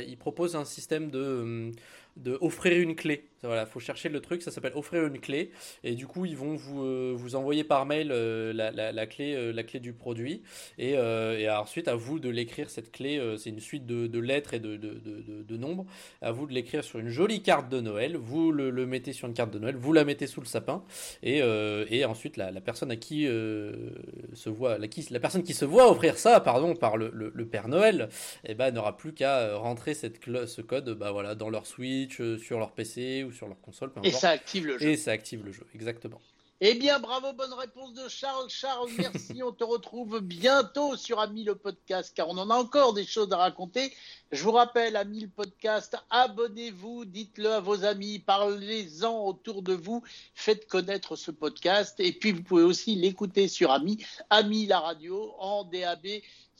ils 0.08 0.18
proposent 0.18 0.56
un 0.56 0.66
système 0.66 1.10
de, 1.12 1.72
de 2.18 2.38
offrir 2.42 2.80
une 2.80 2.96
clé. 2.96 3.31
Voilà, 3.44 3.66
faut 3.66 3.80
chercher 3.80 4.10
le 4.10 4.22
truc, 4.22 4.44
ça 4.44 4.52
s'appelle 4.52 4.74
offrir 4.76 5.04
une 5.08 5.20
clé. 5.20 5.50
Et 5.84 5.96
du 5.96 6.06
coup, 6.06 6.26
ils 6.26 6.38
vont 6.38 6.56
vous, 6.56 6.84
euh, 6.84 7.14
vous 7.16 7.36
envoyer 7.36 7.64
par 7.64 7.88
mail 7.88 8.12
euh, 8.12 8.54
la, 8.54 8.72
la, 8.72 9.08
clé, 9.08 9.34
euh, 9.34 9.52
la 9.52 9.64
clé 9.64 9.80
du 9.80 9.94
produit. 9.94 10.44
Et, 10.78 10.92
et 10.92 11.50
ensuite, 11.50 11.88
à 11.88 11.96
vous 11.96 12.20
de 12.20 12.30
l'écrire, 12.30 12.70
cette 12.70 12.92
clé. 12.92 13.20
c'est 13.38 13.50
une 13.50 13.60
suite 13.60 13.86
de, 13.86 14.20
lettres 14.20 14.54
et 14.54 14.60
de, 14.60 14.78
de, 14.78 15.02
de, 15.42 15.58
nombres. 15.58 15.86
À 16.22 16.32
vous 16.32 16.46
de 16.46 16.54
l'écrire 16.54 16.84
sur 16.84 17.00
une 17.00 17.10
jolie 17.10 17.42
carte 17.42 17.70
de 17.70 17.80
Noël. 17.82 18.16
Vous 18.16 18.52
le, 18.52 18.86
mettez 18.86 19.14
sur 19.14 19.28
une 19.28 19.34
carte 19.34 19.52
de 19.52 19.60
Noël. 19.60 19.76
Vous 19.76 19.94
la 19.94 20.06
mettez 20.06 20.28
sous 20.28 20.42
le 20.42 20.46
sapin. 20.46 20.84
Et, 21.24 21.40
et 21.40 22.06
ensuite, 22.06 22.38
la, 22.38 22.52
personne 22.62 22.92
à 22.92 22.96
qui 22.96 23.26
se 23.26 24.50
voit, 24.50 24.78
la, 24.78 24.88
qui, 24.88 25.06
la 25.10 25.20
personne 25.20 25.44
qui 25.44 25.54
se 25.54 25.66
voit 25.66 25.90
offrir 25.90 26.18
ça, 26.18 26.40
pardon, 26.40 26.76
par 26.76 26.98
le, 26.98 27.10
Père 27.52 27.68
Noël, 27.68 28.10
eh 28.46 28.54
ben, 28.54 28.72
n'aura 28.72 28.96
plus 28.96 29.14
qu'à 29.14 29.56
rentrer 29.56 29.94
cette 29.94 30.20
ce 30.46 30.62
code 30.62 30.92
bah, 30.92 31.12
voilà, 31.12 31.36
dans 31.36 31.50
leur 31.50 31.66
Switch, 31.66 32.22
sur 32.38 32.60
leur 32.60 32.72
PC 32.72 33.26
sur 33.34 33.48
leur 33.48 33.60
console. 33.62 33.92
et 34.04 34.12
ça 34.12 34.30
active 34.30 34.68
le 34.68 34.78
jeu. 34.78 34.88
Et 34.88 34.98
ça 34.98 35.12
active 35.12 35.44
le 35.44 35.52
jeu, 35.52 35.66
exactement. 35.74 36.22
Eh 36.64 36.76
bien, 36.76 37.00
bravo, 37.00 37.34
bonne 37.34 37.54
réponse 37.54 37.96
de 37.96 38.08
Charles. 38.08 38.48
Charles, 38.48 38.92
merci. 39.00 39.42
on 39.42 39.52
te 39.52 39.64
retrouve 39.64 40.20
bientôt 40.20 40.96
sur 40.96 41.20
Ami 41.20 41.44
le 41.44 41.56
podcast, 41.56 42.14
car 42.16 42.30
on 42.30 42.38
en 42.38 42.52
a 42.52 42.56
encore 42.56 42.94
des 42.94 43.04
choses 43.04 43.34
à 43.34 43.38
raconter. 43.38 43.92
Je 44.32 44.44
vous 44.44 44.52
rappelle, 44.52 44.96
Ami 44.96 45.22
le 45.22 45.28
podcast, 45.28 45.98
abonnez-vous, 46.12 47.06
dites-le 47.06 47.52
à 47.52 47.60
vos 47.62 47.84
amis, 47.84 48.20
parlez-en 48.20 49.26
autour 49.26 49.64
de 49.64 49.74
vous, 49.74 50.04
faites 50.36 50.68
connaître 50.68 51.16
ce 51.16 51.32
podcast. 51.32 52.00
Et 52.00 52.14
puis, 52.14 52.32
vous 52.32 52.44
pouvez 52.44 52.64
aussi 52.64 52.94
l'écouter 52.94 53.48
sur 53.48 53.72
Ami, 53.72 53.98
Ami 54.30 54.68
la 54.68 54.82
radio, 54.82 55.34
en 55.40 55.64
DAB 55.64 56.06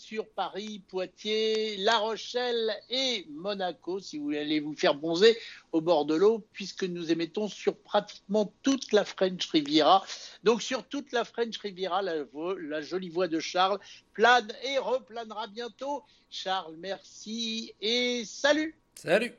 sur 0.02 0.28
Paris, 0.30 0.82
Poitiers, 0.88 1.78
La 1.78 2.00
Rochelle 2.00 2.72
et 2.90 3.28
Monaco, 3.30 4.00
si 4.00 4.18
vous 4.18 4.26
voulez 4.26 4.60
vous 4.60 4.76
faire 4.76 4.96
bonzer 4.96 5.38
au 5.72 5.80
bord 5.80 6.06
de 6.06 6.16
l'eau, 6.16 6.44
puisque 6.54 6.84
nous 6.84 7.12
émettons 7.12 7.48
sur 7.48 7.78
pratiquement 7.78 8.52
toute 8.64 8.92
la 8.94 9.06
French 9.06 9.48
Riviera. 9.52 10.04
Donc 10.44 10.64
sur 10.64 10.88
toute 10.88 11.12
la 11.12 11.24
French 11.24 11.56
Riviera, 11.60 12.02
la, 12.02 12.16
la 12.62 12.82
jolie 12.82 13.10
voix 13.10 13.28
de 13.28 13.40
Charles 13.40 13.80
plane 14.14 14.52
et 14.64 14.80
replanera 14.80 15.46
bientôt. 15.46 16.04
Charles, 16.32 16.76
merci 16.80 17.74
et 17.80 18.24
salut 18.26 18.76
Salut 18.96 19.30